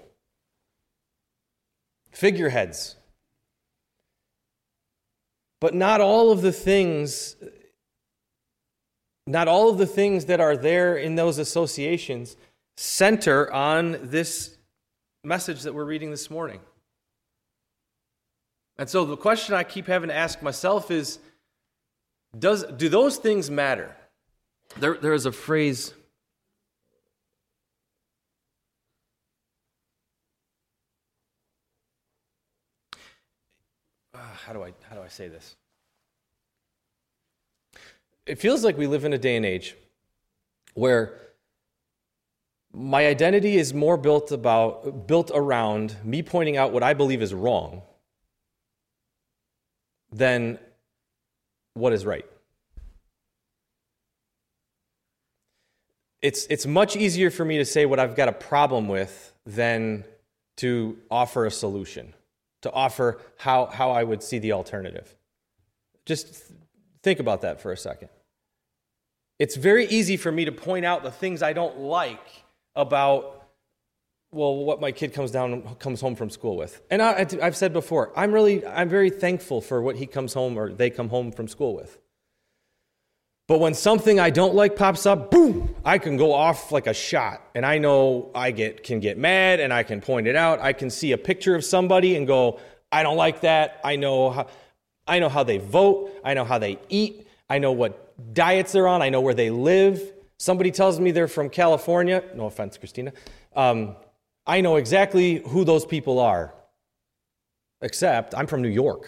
figureheads. 2.12 2.96
But 5.60 5.74
not 5.74 6.02
all 6.02 6.32
of 6.32 6.42
the 6.42 6.52
things, 6.52 7.36
not 9.26 9.48
all 9.48 9.70
of 9.70 9.78
the 9.78 9.88
things 9.88 10.26
that 10.26 10.40
are 10.40 10.56
there 10.56 10.98
in 10.98 11.16
those 11.16 11.38
associations 11.38 12.36
center 12.78 13.52
on 13.52 13.98
this 14.04 14.56
message 15.24 15.64
that 15.64 15.74
we're 15.74 15.84
reading 15.86 16.12
this 16.12 16.30
morning. 16.30 16.60
And 18.80 18.90
so 18.90 19.06
the 19.06 19.18
question 19.18 19.56
I 19.56 19.64
keep 19.64 19.88
having 19.88 20.10
to 20.10 20.16
ask 20.16 20.42
myself 20.42 20.92
is 20.92 21.20
does, 22.38 22.64
do 22.64 22.90
those 22.90 23.18
things 23.18 23.50
matter? 23.50 23.96
There, 24.80 24.96
there 24.96 25.14
is 25.14 25.26
a 25.26 25.32
phrase. 25.32 25.94
Uh, 34.14 34.20
how, 34.46 34.54
do 34.54 34.62
I, 34.64 34.74
how 34.90 34.96
do 34.96 35.02
I 35.02 35.08
say 35.08 35.28
this? 35.28 35.56
It 38.26 38.38
feels 38.40 38.64
like 38.64 38.78
we 38.78 38.88
live 38.88 39.06
in 39.06 39.14
a 39.14 39.18
day 39.18 39.36
and 39.36 39.46
age 39.46 39.76
where 40.74 41.20
my 42.74 43.08
identity 43.08 43.58
is 43.58 43.74
more 43.74 43.98
built 43.98 44.32
about 44.32 45.08
built 45.08 45.32
around 45.34 45.96
me 46.04 46.22
pointing 46.22 46.58
out 46.58 46.72
what 46.72 46.84
I 46.84 46.94
believe 46.94 47.22
is 47.22 47.34
wrong 47.34 47.82
than 50.12 50.60
what 51.74 51.94
is 51.94 52.06
right. 52.06 52.26
It's, 56.22 56.48
it's 56.48 56.66
much 56.66 56.96
easier 56.96 57.30
for 57.30 57.46
me 57.46 57.58
to 57.58 57.66
say 57.66 57.86
what 57.86 58.00
I've 58.00 58.16
got 58.16 58.28
a 58.28 58.34
problem 58.34 58.88
with 58.88 59.34
than 59.46 60.04
to 60.58 60.98
offer 61.12 61.46
a 61.46 61.52
solution, 61.52 62.14
to 62.64 62.72
offer 62.72 63.20
how, 63.38 63.68
how 63.68 63.92
I 63.92 64.04
would 64.04 64.24
see 64.24 64.40
the 64.40 64.54
alternative. 64.54 65.16
Just 66.06 66.52
think 67.04 67.20
about 67.20 67.42
that 67.42 67.62
for 67.62 67.72
a 67.72 67.78
second. 67.78 68.10
It's 69.40 69.56
very 69.56 69.86
easy 69.86 70.18
for 70.18 70.32
me 70.32 70.46
to 70.46 70.52
point 70.52 70.86
out 70.86 71.04
the 71.04 71.12
things 71.12 71.44
I 71.44 71.54
don't 71.54 71.80
like 71.80 72.44
about 72.76 73.37
well 74.32 74.56
what 74.56 74.82
my 74.82 74.92
kid 74.92 75.14
comes 75.14 75.32
down 75.32 75.64
comes 75.80 76.02
home 76.02 76.16
from 76.16 76.30
school 76.30 76.58
with. 76.58 76.82
And 76.90 77.02
I, 77.02 77.26
have 77.42 77.56
said 77.56 77.74
before 77.74 78.12
i'm 78.18 78.32
really 78.32 78.66
i'm 78.66 78.90
very 78.90 79.10
thankful 79.10 79.62
for 79.62 79.82
what 79.82 79.96
he 79.96 80.06
comes 80.06 80.34
home 80.34 80.58
or 80.58 80.72
they 80.72 80.90
come 80.90 81.10
home 81.10 81.32
from 81.32 81.48
school 81.48 81.76
with. 81.76 81.98
But 83.48 83.60
when 83.60 83.74
something 83.74 84.20
i 84.20 84.30
don't 84.30 84.56
like 84.56 84.76
pops 84.76 85.06
up 85.06 85.32
boom 85.32 85.76
i 85.86 85.98
can 85.98 86.18
go 86.18 86.34
off 86.34 86.72
like 86.72 86.88
a 86.88 86.94
shot. 86.94 87.42
And 87.56 87.66
i 87.66 87.78
know 87.78 88.32
i 88.36 88.52
get 88.52 88.84
can 88.84 89.00
get 89.00 89.18
mad 89.18 89.60
and 89.60 89.74
i 89.74 89.84
can 89.84 90.02
point 90.02 90.28
it 90.28 90.36
out. 90.36 90.60
I 90.60 90.74
can 90.74 90.90
see 90.90 91.12
a 91.14 91.18
picture 91.18 91.56
of 91.56 91.64
somebody 91.64 92.16
and 92.16 92.28
go 92.28 92.60
i 92.92 93.04
don't 93.04 93.18
like 93.18 93.42
that. 93.42 93.80
I 93.84 93.96
know 93.96 94.32
how 94.32 94.48
i 95.08 95.20
know 95.20 95.30
how 95.30 95.44
they 95.44 95.58
vote. 95.58 96.12
I 96.24 96.34
know 96.34 96.44
how 96.44 96.60
they 96.60 96.80
eat. 96.90 97.28
I 97.50 97.60
know 97.60 97.72
what 97.72 98.34
diets 98.34 98.74
they're 98.74 98.88
on. 98.88 99.02
I 99.02 99.10
know 99.10 99.22
where 99.22 99.34
they 99.34 99.50
live. 99.50 100.02
Somebody 100.38 100.72
tells 100.72 101.00
me 101.00 101.12
they're 101.12 101.28
from 101.28 101.50
California, 101.50 102.24
no 102.36 102.46
offense, 102.46 102.78
Christina, 102.78 103.14
um, 103.56 103.96
I 104.48 104.62
know 104.62 104.78
exactly 104.78 105.42
who 105.48 105.66
those 105.66 105.86
people 105.86 106.20
are, 106.20 106.54
except 107.82 108.34
I'm 108.34 108.48
from 108.48 108.62
New 108.62 108.70
York. 108.70 109.08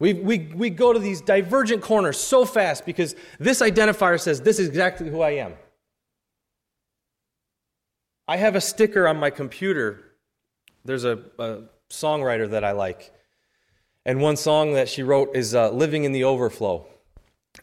We, 0.00 0.14
we, 0.14 0.38
we 0.54 0.70
go 0.70 0.92
to 0.92 0.98
these 0.98 1.20
divergent 1.20 1.82
corners 1.82 2.18
so 2.18 2.44
fast 2.44 2.86
because 2.86 3.16
this 3.40 3.60
identifier 3.60 4.20
says 4.20 4.40
this 4.40 4.60
is 4.60 4.68
exactly 4.68 5.10
who 5.10 5.20
I 5.20 5.30
am. 5.30 5.54
I 8.28 8.36
have 8.36 8.54
a 8.54 8.60
sticker 8.60 9.08
on 9.08 9.16
my 9.16 9.30
computer. 9.30 10.04
There's 10.84 11.04
a, 11.04 11.18
a 11.38 11.62
songwriter 11.90 12.48
that 12.50 12.62
I 12.62 12.72
like. 12.72 13.12
And 14.06 14.20
one 14.20 14.36
song 14.36 14.74
that 14.74 14.88
she 14.88 15.02
wrote 15.02 15.34
is 15.34 15.54
uh, 15.54 15.70
Living 15.70 16.04
in 16.04 16.12
the 16.12 16.24
Overflow 16.24 16.86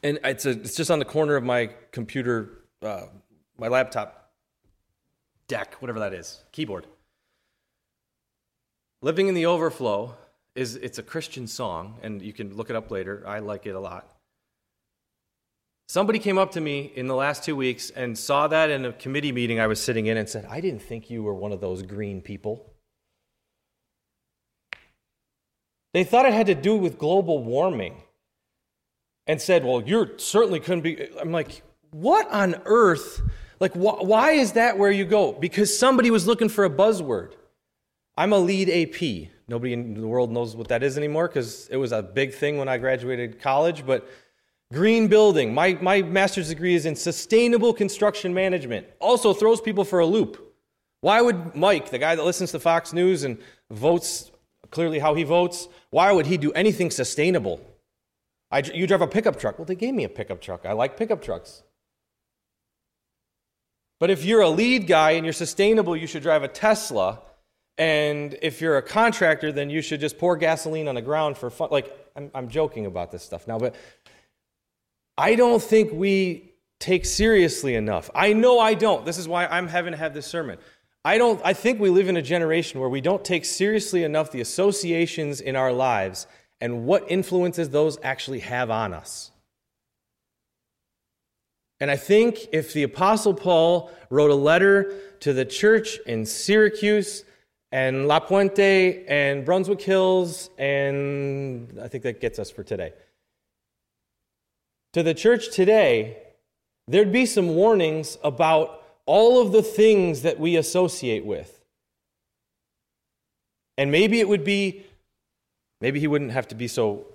and 0.04 0.20
it's 0.24 0.46
a, 0.46 0.52
it's 0.52 0.76
just 0.76 0.92
on 0.92 1.00
the 1.00 1.06
corner 1.06 1.36
of 1.36 1.44
my 1.44 1.70
computer, 1.92 2.50
uh, 2.82 3.06
my 3.58 3.68
laptop 3.68 4.25
deck, 5.48 5.76
whatever 5.82 6.00
that 6.00 6.14
is, 6.14 6.44
keyboard. 6.52 6.88
Living 9.02 9.28
in 9.28 9.36
the 9.36 9.46
Overflow 9.46 10.16
is 10.56 10.76
it's 10.78 10.98
a 10.98 11.04
Christian 11.04 11.48
song, 11.48 12.00
and 12.02 12.22
you 12.22 12.34
can 12.34 12.56
look 12.56 12.70
it 12.70 12.76
up 12.76 12.90
later. 12.90 13.24
I 13.28 13.40
like 13.40 13.66
it 13.66 13.76
a 13.76 13.80
lot. 13.80 14.10
Somebody 15.88 16.18
came 16.18 16.38
up 16.38 16.52
to 16.54 16.62
me 16.62 16.92
in 16.96 17.08
the 17.08 17.16
last 17.16 17.44
two 17.44 17.56
weeks 17.56 17.92
and 17.92 18.18
saw 18.18 18.48
that 18.48 18.72
in 18.72 18.86
a 18.86 18.94
committee 18.94 19.32
meeting 19.32 19.60
I 19.60 19.68
was 19.68 19.80
sitting 19.80 20.08
in 20.08 20.18
and 20.18 20.28
said, 20.28 20.46
I 20.50 20.60
didn't 20.60 20.82
think 20.82 21.10
you 21.10 21.22
were 21.22 21.36
one 21.36 21.52
of 21.52 21.62
those 21.62 21.84
green 21.84 22.22
people. 22.22 22.74
They 25.94 26.04
thought 26.04 26.26
it 26.26 26.34
had 26.34 26.48
to 26.48 26.56
do 26.56 26.76
with 26.76 26.98
global 26.98 27.44
warming 27.44 28.02
and 29.28 29.42
said, 29.42 29.64
Well, 29.64 29.82
you 29.84 30.18
certainly 30.18 30.60
couldn't 30.60 30.82
be. 30.82 31.08
I'm 31.20 31.32
like, 31.32 31.62
What 31.92 32.30
on 32.32 32.62
earth? 32.66 33.22
Like, 33.60 33.74
wh- 33.74 34.04
why 34.04 34.32
is 34.32 34.54
that 34.54 34.78
where 34.78 34.92
you 34.92 35.06
go? 35.06 35.32
Because 35.34 35.78
somebody 35.78 36.12
was 36.12 36.28
looking 36.28 36.50
for 36.50 36.66
a 36.66 36.70
buzzword. 36.70 37.34
I'm 38.18 38.34
a 38.34 38.40
LEED 38.40 38.70
AP. 38.70 39.30
Nobody 39.48 39.74
in 39.74 39.94
the 39.94 40.08
world 40.08 40.32
knows 40.32 40.56
what 40.56 40.70
that 40.70 40.84
is 40.84 40.98
anymore 40.98 41.28
because 41.28 41.68
it 41.70 41.78
was 41.78 41.92
a 41.92 42.02
big 42.02 42.34
thing 42.34 42.58
when 42.58 42.68
I 42.68 42.78
graduated 42.78 43.40
college. 43.40 43.86
But 43.86 44.08
green 44.74 45.08
building, 45.08 45.54
my, 45.54 45.78
my 45.82 46.02
master's 46.02 46.50
degree 46.50 46.76
is 46.76 46.86
in 46.86 46.96
sustainable 46.96 47.74
construction 47.74 48.34
management, 48.34 48.88
also 49.00 49.34
throws 49.34 49.62
people 49.62 49.84
for 49.84 50.00
a 50.00 50.06
loop. 50.06 50.42
Why 51.02 51.22
would 51.22 51.56
Mike, 51.56 51.92
the 51.92 52.00
guy 52.00 52.16
that 52.16 52.24
listens 52.24 52.52
to 52.52 52.60
Fox 52.60 52.92
News 52.92 53.24
and 53.24 53.38
votes 53.70 54.32
clearly 54.72 55.00
how 55.00 55.14
he 55.14 55.24
votes, 55.24 55.68
why 55.92 56.12
would 56.12 56.26
he 56.26 56.38
do 56.38 56.52
anything 56.54 56.90
sustainable? 56.90 57.62
I, 58.50 58.60
you 58.60 58.88
drive 58.88 59.02
a 59.02 59.08
pickup 59.08 59.40
truck. 59.40 59.60
Well, 59.60 59.66
they 59.66 59.76
gave 59.76 59.94
me 59.94 60.04
a 60.04 60.10
pickup 60.10 60.42
truck. 60.42 60.66
I 60.66 60.74
like 60.74 60.98
pickup 60.98 61.22
trucks. 61.22 61.64
But 64.00 64.10
if 64.10 64.26
you're 64.26 64.42
a 64.42 64.50
LEED 64.50 64.88
guy 64.88 65.12
and 65.12 65.26
you're 65.26 65.34
sustainable, 65.34 65.96
you 65.96 66.08
should 66.08 66.24
drive 66.24 66.44
a 66.44 66.48
Tesla. 66.48 67.22
And 67.78 68.38
if 68.42 68.62
you're 68.62 68.78
a 68.78 68.82
contractor, 68.82 69.52
then 69.52 69.70
you 69.70 69.82
should 69.82 70.00
just 70.00 70.18
pour 70.18 70.38
gasoline 70.38 70.88
on 70.88 70.96
the 70.96 71.02
ground 71.02 71.38
for 71.38 71.50
fun. 71.50 71.70
Like, 71.72 71.94
I'm, 72.16 72.32
I'm 72.34 72.50
joking 72.50 72.86
about 72.86 73.12
this 73.12 73.24
stuff 73.24 73.48
now, 73.48 73.58
but 73.58 73.76
I 75.18 75.36
don't 75.36 75.62
think 75.62 75.92
we 75.94 76.54
take 76.80 77.06
seriously 77.06 77.76
enough. 77.76 78.10
I 78.14 78.34
know 78.34 78.60
I 78.60 78.74
don't. 78.74 79.06
This 79.06 79.18
is 79.18 79.28
why 79.28 79.46
I'm 79.46 79.68
having 79.68 79.92
to 79.92 79.98
have 79.98 80.14
this 80.14 80.28
sermon. 80.28 80.58
I 81.06 81.18
don't 81.20 81.40
I 81.46 81.54
think 81.54 81.80
we 81.80 81.90
live 81.90 82.10
in 82.10 82.18
a 82.18 82.22
generation 82.22 82.80
where 82.80 82.90
we 82.90 83.00
don't 83.00 83.24
take 83.24 83.46
seriously 83.46 84.04
enough 84.04 84.32
the 84.32 84.42
associations 84.42 85.40
in 85.40 85.56
our 85.56 85.72
lives 85.72 86.26
and 86.60 86.86
what 86.86 87.06
influences 87.10 87.70
those 87.70 87.98
actually 88.02 88.40
have 88.40 88.72
on 88.72 88.94
us. 88.94 89.32
And 91.80 91.92
I 91.92 91.98
think 91.98 92.48
if 92.52 92.74
the 92.74 92.84
Apostle 92.84 93.34
Paul 93.34 93.92
wrote 94.10 94.32
a 94.32 94.36
letter 94.36 94.94
to 95.22 95.34
the 95.34 95.46
church 95.46 96.00
in 96.06 96.26
Syracuse 96.26 97.24
and 97.72 98.08
La 98.08 98.20
Puente 98.20 99.06
and 99.08 99.44
Brunswick 99.46 99.82
Hills, 99.82 100.50
and 100.58 101.78
I 101.82 101.88
think 101.88 102.04
that 102.04 102.22
gets 102.22 102.40
us 102.40 102.50
for 102.50 102.64
today. 102.64 102.94
To 104.94 105.04
the 105.04 105.14
church 105.14 105.54
today, 105.54 106.18
there'd 106.88 107.12
be 107.12 107.26
some 107.26 107.56
warnings 107.56 108.18
about 108.24 108.84
all 109.06 109.42
of 109.42 109.52
the 109.52 109.62
things 109.62 110.22
that 110.22 110.40
we 110.40 110.56
associate 110.56 111.26
with. 111.26 111.66
And 113.78 113.92
maybe 113.92 114.22
it 114.22 114.30
would 114.30 114.46
be 114.46 114.86
Maybe 115.82 116.00
he 116.00 116.08
wouldn't 116.08 116.32
have 116.32 116.48
to 116.48 116.56
be 116.56 116.68
so 116.68 117.06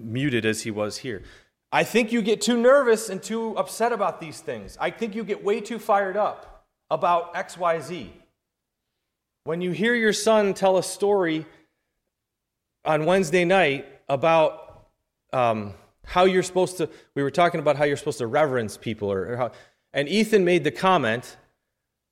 muted 0.00 0.44
as 0.44 0.62
he 0.62 0.70
was 0.70 0.98
here. 0.98 1.22
I 1.72 1.84
think 1.84 2.10
you 2.10 2.20
get 2.20 2.40
too 2.40 2.56
nervous 2.56 3.08
and 3.08 3.22
too 3.22 3.56
upset 3.56 3.92
about 3.92 4.20
these 4.20 4.40
things. 4.40 4.76
I 4.80 4.90
think 4.90 5.14
you 5.14 5.22
get 5.22 5.44
way 5.44 5.60
too 5.60 5.78
fired 5.78 6.16
up 6.16 6.66
about 6.90 7.34
XYZ. 7.34 8.08
When 9.44 9.60
you 9.60 9.70
hear 9.70 9.94
your 9.94 10.12
son 10.12 10.52
tell 10.52 10.78
a 10.78 10.82
story 10.82 11.46
on 12.84 13.06
Wednesday 13.06 13.44
night 13.44 13.86
about 14.08 14.88
um, 15.32 15.74
how 16.04 16.24
you're 16.24 16.42
supposed 16.42 16.78
to, 16.78 16.88
we 17.14 17.22
were 17.22 17.30
talking 17.30 17.60
about 17.60 17.76
how 17.76 17.84
you're 17.84 17.96
supposed 17.96 18.18
to 18.18 18.26
reverence 18.26 18.76
people, 18.76 19.10
or, 19.12 19.32
or 19.32 19.36
how, 19.36 19.52
and 19.92 20.08
Ethan 20.08 20.44
made 20.44 20.64
the 20.64 20.70
comment, 20.72 21.36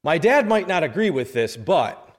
my 0.04 0.18
dad 0.18 0.46
might 0.46 0.68
not 0.68 0.84
agree 0.84 1.10
with 1.10 1.32
this, 1.32 1.56
but 1.56 2.16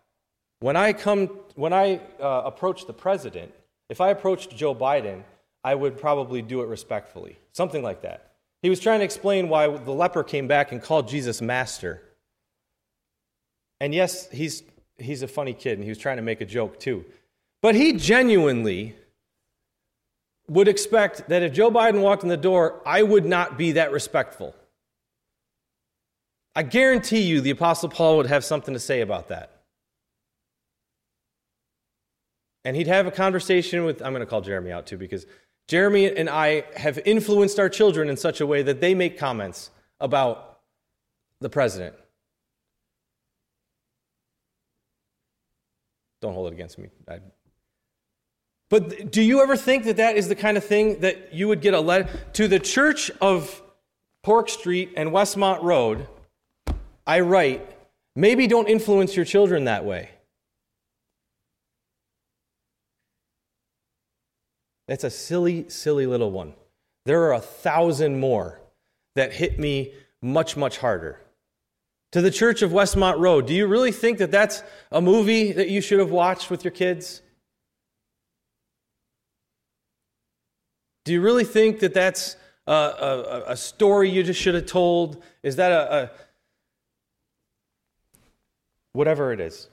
when 0.60 0.76
I 0.76 0.92
come, 0.92 1.28
when 1.56 1.72
I 1.72 2.02
uh, 2.20 2.42
approach 2.46 2.86
the 2.86 2.94
president, 2.94 3.54
if 3.88 4.02
I 4.02 4.10
approached 4.10 4.56
Joe 4.56 4.76
Biden, 4.76 5.24
I 5.64 5.76
would 5.76 5.98
probably 5.98 6.42
do 6.42 6.62
it 6.62 6.68
respectfully. 6.68 7.38
Something 7.52 7.84
like 7.84 8.02
that. 8.04 8.32
He 8.62 8.70
was 8.70 8.80
trying 8.80 9.00
to 9.00 9.06
explain 9.06 9.50
why 9.50 9.68
the 9.68 9.92
leper 9.92 10.24
came 10.24 10.48
back 10.48 10.72
and 10.72 10.82
called 10.82 11.08
Jesus 11.08 11.42
master. 11.42 12.02
And 13.80 13.94
yes, 13.94 14.30
he's, 14.30 14.64
he's 14.98 15.22
a 15.22 15.28
funny 15.28 15.54
kid 15.54 15.74
and 15.74 15.84
he 15.84 15.90
was 15.90 15.98
trying 15.98 16.18
to 16.18 16.24
make 16.24 16.42
a 16.42 16.46
joke 16.46 16.80
too. 16.80 17.06
But 17.62 17.76
he 17.76 17.94
genuinely 17.94 18.96
would 20.48 20.68
expect 20.68 21.30
that 21.30 21.44
if 21.44 21.54
Joe 21.54 21.72
Biden 21.72 22.02
walked 22.02 22.24
in 22.24 22.30
the 22.30 22.38
door, 22.38 22.82
I 22.86 23.04
would 23.04 23.26
not 23.26 23.58
be 23.58 23.74
that 23.74 23.92
respectful. 23.92 24.56
I 26.56 26.64
guarantee 26.64 27.22
you 27.22 27.42
the 27.42 27.52
Apostle 27.52 27.90
Paul 27.90 28.18
would 28.18 28.26
have 28.26 28.44
something 28.44 28.74
to 28.74 28.80
say 28.80 29.02
about 29.02 29.30
that. 29.30 29.52
And 32.66 32.76
he'd 32.76 32.88
have 32.88 33.08
a 33.08 33.12
conversation 33.12 33.86
with, 33.86 34.02
I'm 34.02 34.12
going 34.12 34.22
to 34.22 34.26
call 34.26 34.42
Jeremy 34.42 34.72
out 34.72 34.86
too, 34.86 34.98
because 34.98 35.26
Jeremy 35.70 36.12
and 36.12 36.28
I 36.28 36.64
have 36.76 36.98
influenced 37.06 37.60
our 37.60 37.70
children 37.70 38.10
in 38.10 38.18
such 38.18 38.42
a 38.42 38.48
way 38.48 38.64
that 38.64 38.82
they 38.82 38.96
make 38.96 39.20
comments 39.20 39.70
about 40.00 40.62
the 41.42 41.50
president. 41.50 41.94
Don't 46.22 46.34
hold 46.34 46.52
it 46.52 46.56
against 46.56 46.80
me. 46.80 46.90
I, 47.08 47.20
but 48.72 49.12
do 49.12 49.22
you 49.22 49.44
ever 49.44 49.56
think 49.56 49.84
that 49.84 49.98
that 49.98 50.18
is 50.18 50.28
the 50.28 50.36
kind 50.36 50.58
of 50.58 50.66
thing 50.66 51.02
that 51.02 51.36
you 51.36 51.48
would 51.48 51.62
get 51.62 51.76
a 51.76 51.80
letter 51.80 52.10
to 52.34 52.48
the 52.48 52.58
church 52.58 53.12
of 53.22 53.62
Pork 54.24 54.50
Street 54.50 54.94
and 54.98 55.12
Westmont 55.12 55.62
Road? 55.62 56.08
I 57.06 57.20
write, 57.20 57.62
maybe 58.16 58.48
don't 58.48 58.68
influence 58.68 59.16
your 59.16 59.26
children 59.26 59.66
that 59.66 59.86
way. 59.86 60.10
That's 64.90 65.04
a 65.04 65.12
silly, 65.12 65.70
silly 65.70 66.08
little 66.08 66.32
one. 66.32 66.56
There 67.06 67.22
are 67.26 67.34
a 67.34 67.40
thousand 67.40 68.20
more 68.20 68.60
that 69.16 69.32
hit 69.32 69.60
me 69.60 69.94
much, 70.20 70.58
much 70.58 70.80
harder. 70.80 71.22
To 72.14 72.22
the 72.22 72.32
Church 72.32 72.64
of 72.64 72.72
Westmont 72.72 73.20
Road, 73.20 73.46
do 73.46 73.54
you 73.54 73.68
really 73.68 73.92
think 73.92 74.18
that 74.18 74.32
that's 74.32 74.64
a 74.92 75.00
movie 75.00 75.52
that 75.52 75.70
you 75.70 75.80
should 75.80 76.00
have 76.00 76.10
watched 76.10 76.50
with 76.50 76.64
your 76.64 76.72
kids? 76.72 77.22
Do 81.06 81.14
you 81.14 81.22
really 81.22 81.44
think 81.44 81.82
that 81.82 81.94
that's 81.94 82.36
a, 82.66 82.74
a, 82.74 83.44
a 83.50 83.58
story 83.58 84.10
you 84.10 84.24
just 84.24 84.42
should 84.42 84.56
have 84.56 84.66
told? 84.66 85.22
Is 85.44 85.58
that 85.58 85.72
a, 85.72 85.94
a 85.96 86.12
whatever 88.94 89.34
it 89.34 89.40
is? 89.40 89.68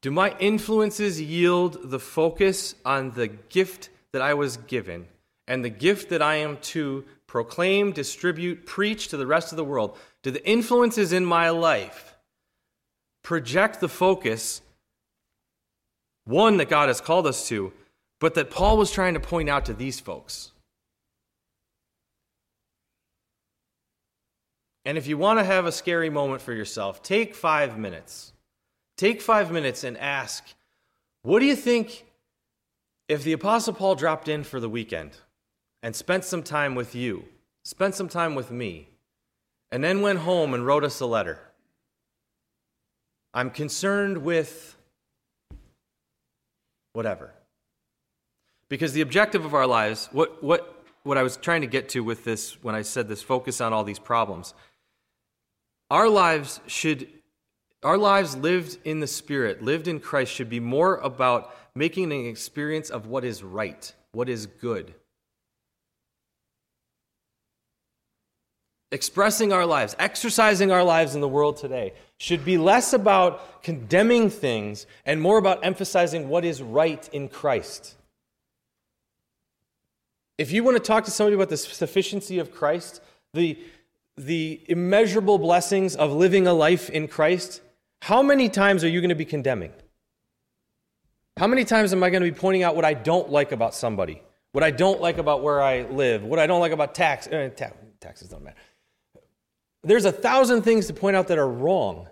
Do 0.00 0.10
my 0.10 0.36
influences 0.38 1.20
yield 1.20 1.90
the 1.90 1.98
focus 1.98 2.74
on 2.84 3.10
the 3.12 3.26
gift 3.26 3.90
that 4.12 4.22
I 4.22 4.34
was 4.34 4.56
given 4.56 5.08
and 5.48 5.64
the 5.64 5.70
gift 5.70 6.10
that 6.10 6.22
I 6.22 6.36
am 6.36 6.58
to 6.58 7.04
proclaim, 7.26 7.92
distribute, 7.92 8.64
preach 8.64 9.08
to 9.08 9.16
the 9.16 9.26
rest 9.26 9.52
of 9.52 9.56
the 9.56 9.64
world? 9.64 9.96
Do 10.22 10.30
the 10.30 10.46
influences 10.48 11.12
in 11.12 11.24
my 11.24 11.50
life 11.50 12.16
project 13.24 13.80
the 13.80 13.88
focus, 13.88 14.62
one 16.24 16.58
that 16.58 16.68
God 16.68 16.88
has 16.88 17.00
called 17.00 17.26
us 17.26 17.48
to, 17.48 17.72
but 18.20 18.34
that 18.34 18.50
Paul 18.50 18.78
was 18.78 18.92
trying 18.92 19.14
to 19.14 19.20
point 19.20 19.48
out 19.48 19.64
to 19.66 19.74
these 19.74 19.98
folks? 19.98 20.52
And 24.84 24.96
if 24.96 25.06
you 25.06 25.18
want 25.18 25.40
to 25.40 25.44
have 25.44 25.66
a 25.66 25.72
scary 25.72 26.08
moment 26.08 26.40
for 26.40 26.52
yourself, 26.52 27.02
take 27.02 27.34
five 27.34 27.76
minutes 27.76 28.32
Take 28.98 29.22
five 29.22 29.52
minutes 29.52 29.84
and 29.84 29.96
ask, 29.96 30.44
what 31.22 31.38
do 31.38 31.46
you 31.46 31.54
think 31.54 32.04
if 33.08 33.22
the 33.22 33.32
Apostle 33.32 33.72
Paul 33.72 33.94
dropped 33.94 34.26
in 34.26 34.42
for 34.42 34.58
the 34.58 34.68
weekend 34.68 35.12
and 35.84 35.94
spent 35.94 36.24
some 36.24 36.42
time 36.42 36.74
with 36.74 36.96
you, 36.96 37.24
spent 37.62 37.94
some 37.94 38.08
time 38.08 38.34
with 38.34 38.50
me, 38.50 38.88
and 39.70 39.84
then 39.84 40.00
went 40.00 40.18
home 40.18 40.52
and 40.52 40.66
wrote 40.66 40.82
us 40.82 40.98
a 40.98 41.06
letter? 41.06 41.38
I'm 43.32 43.50
concerned 43.50 44.18
with 44.18 44.76
whatever. 46.92 47.30
Because 48.68 48.94
the 48.94 49.00
objective 49.00 49.44
of 49.44 49.54
our 49.54 49.66
lives, 49.66 50.08
what, 50.10 50.42
what, 50.42 50.84
what 51.04 51.16
I 51.16 51.22
was 51.22 51.36
trying 51.36 51.60
to 51.60 51.68
get 51.68 51.88
to 51.90 52.00
with 52.00 52.24
this 52.24 52.60
when 52.64 52.74
I 52.74 52.82
said 52.82 53.06
this 53.06 53.22
focus 53.22 53.60
on 53.60 53.72
all 53.72 53.84
these 53.84 54.00
problems, 54.00 54.54
our 55.88 56.08
lives 56.08 56.60
should 56.66 57.06
our 57.82 57.96
lives 57.96 58.36
lived 58.36 58.78
in 58.84 59.00
the 59.00 59.06
Spirit, 59.06 59.62
lived 59.62 59.86
in 59.86 60.00
Christ, 60.00 60.32
should 60.32 60.50
be 60.50 60.60
more 60.60 60.96
about 60.96 61.54
making 61.74 62.12
an 62.12 62.26
experience 62.26 62.90
of 62.90 63.06
what 63.06 63.24
is 63.24 63.42
right, 63.42 63.92
what 64.12 64.28
is 64.28 64.46
good. 64.46 64.94
Expressing 68.90 69.52
our 69.52 69.66
lives, 69.66 69.94
exercising 69.98 70.72
our 70.72 70.82
lives 70.82 71.14
in 71.14 71.20
the 71.20 71.28
world 71.28 71.58
today 71.58 71.92
should 72.16 72.44
be 72.44 72.58
less 72.58 72.92
about 72.92 73.62
condemning 73.62 74.30
things 74.30 74.86
and 75.04 75.20
more 75.20 75.38
about 75.38 75.64
emphasizing 75.64 76.28
what 76.28 76.44
is 76.44 76.62
right 76.62 77.08
in 77.12 77.28
Christ. 77.28 77.94
If 80.38 80.52
you 80.52 80.64
want 80.64 80.76
to 80.76 80.82
talk 80.82 81.04
to 81.04 81.10
somebody 81.10 81.34
about 81.34 81.50
the 81.50 81.56
sufficiency 81.56 82.38
of 82.38 82.50
Christ, 82.50 83.02
the, 83.34 83.58
the 84.16 84.64
immeasurable 84.68 85.38
blessings 85.38 85.94
of 85.94 86.12
living 86.12 86.46
a 86.46 86.54
life 86.54 86.88
in 86.88 87.08
Christ, 87.08 87.60
how 88.00 88.22
many 88.22 88.48
times 88.48 88.84
are 88.84 88.88
you 88.88 89.00
going 89.00 89.10
to 89.10 89.14
be 89.14 89.24
condemning? 89.24 89.72
How 91.36 91.46
many 91.46 91.64
times 91.64 91.92
am 91.92 92.02
I 92.02 92.10
going 92.10 92.22
to 92.22 92.30
be 92.30 92.36
pointing 92.36 92.62
out 92.62 92.74
what 92.74 92.84
I 92.84 92.94
don't 92.94 93.30
like 93.30 93.52
about 93.52 93.74
somebody? 93.74 94.22
What 94.52 94.64
I 94.64 94.70
don't 94.70 95.00
like 95.00 95.18
about 95.18 95.42
where 95.42 95.62
I 95.62 95.82
live? 95.82 96.24
What 96.24 96.38
I 96.38 96.46
don't 96.46 96.60
like 96.60 96.72
about 96.72 96.94
tax? 96.94 97.28
Eh, 97.30 97.48
ta- 97.50 97.70
taxes 98.00 98.28
don't 98.28 98.42
matter. 98.42 98.56
There's 99.84 100.04
a 100.04 100.12
thousand 100.12 100.62
things 100.62 100.86
to 100.88 100.94
point 100.94 101.16
out 101.16 101.28
that 101.28 101.38
are 101.38 101.48
wrong, 101.48 102.08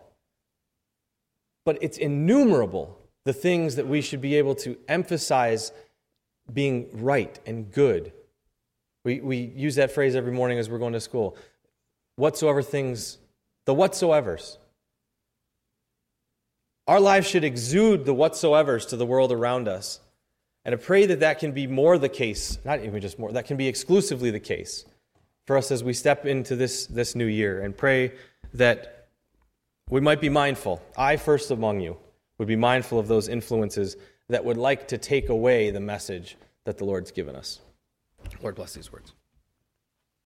but 1.64 1.78
it's 1.80 1.98
innumerable 1.98 2.98
the 3.24 3.32
things 3.32 3.74
that 3.76 3.88
we 3.88 4.00
should 4.00 4.20
be 4.20 4.36
able 4.36 4.54
to 4.54 4.76
emphasize 4.86 5.72
being 6.52 6.88
right 6.92 7.40
and 7.44 7.72
good. 7.72 8.12
We, 9.04 9.20
we 9.20 9.36
use 9.38 9.74
that 9.74 9.90
phrase 9.90 10.14
every 10.14 10.32
morning 10.32 10.58
as 10.58 10.70
we're 10.70 10.78
going 10.78 10.92
to 10.92 11.00
school. 11.00 11.36
Whatsoever 12.14 12.62
things, 12.62 13.18
the 13.64 13.74
whatsoevers. 13.74 14.58
Our 16.86 17.00
lives 17.00 17.26
should 17.26 17.44
exude 17.44 18.04
the 18.04 18.14
whatsoevers 18.14 18.88
to 18.88 18.96
the 18.96 19.06
world 19.06 19.32
around 19.32 19.66
us. 19.66 20.00
And 20.64 20.74
I 20.74 20.78
pray 20.78 21.06
that 21.06 21.20
that 21.20 21.38
can 21.38 21.52
be 21.52 21.66
more 21.66 21.98
the 21.98 22.08
case, 22.08 22.58
not 22.64 22.82
even 22.82 23.00
just 23.00 23.18
more, 23.18 23.32
that 23.32 23.46
can 23.46 23.56
be 23.56 23.68
exclusively 23.68 24.30
the 24.30 24.40
case 24.40 24.84
for 25.46 25.56
us 25.56 25.70
as 25.70 25.84
we 25.84 25.92
step 25.92 26.26
into 26.26 26.56
this, 26.56 26.86
this 26.86 27.14
new 27.14 27.26
year. 27.26 27.62
And 27.62 27.76
pray 27.76 28.12
that 28.54 29.08
we 29.88 30.00
might 30.00 30.20
be 30.20 30.28
mindful, 30.28 30.82
I 30.96 31.16
first 31.16 31.50
among 31.50 31.80
you, 31.80 31.96
would 32.38 32.48
be 32.48 32.56
mindful 32.56 32.98
of 32.98 33.08
those 33.08 33.28
influences 33.28 33.96
that 34.28 34.44
would 34.44 34.56
like 34.56 34.88
to 34.88 34.98
take 34.98 35.28
away 35.28 35.70
the 35.70 35.80
message 35.80 36.36
that 36.64 36.78
the 36.78 36.84
Lord's 36.84 37.12
given 37.12 37.36
us. 37.36 37.60
Lord 38.42 38.56
bless 38.56 38.74
these 38.74 38.92
words. 38.92 39.12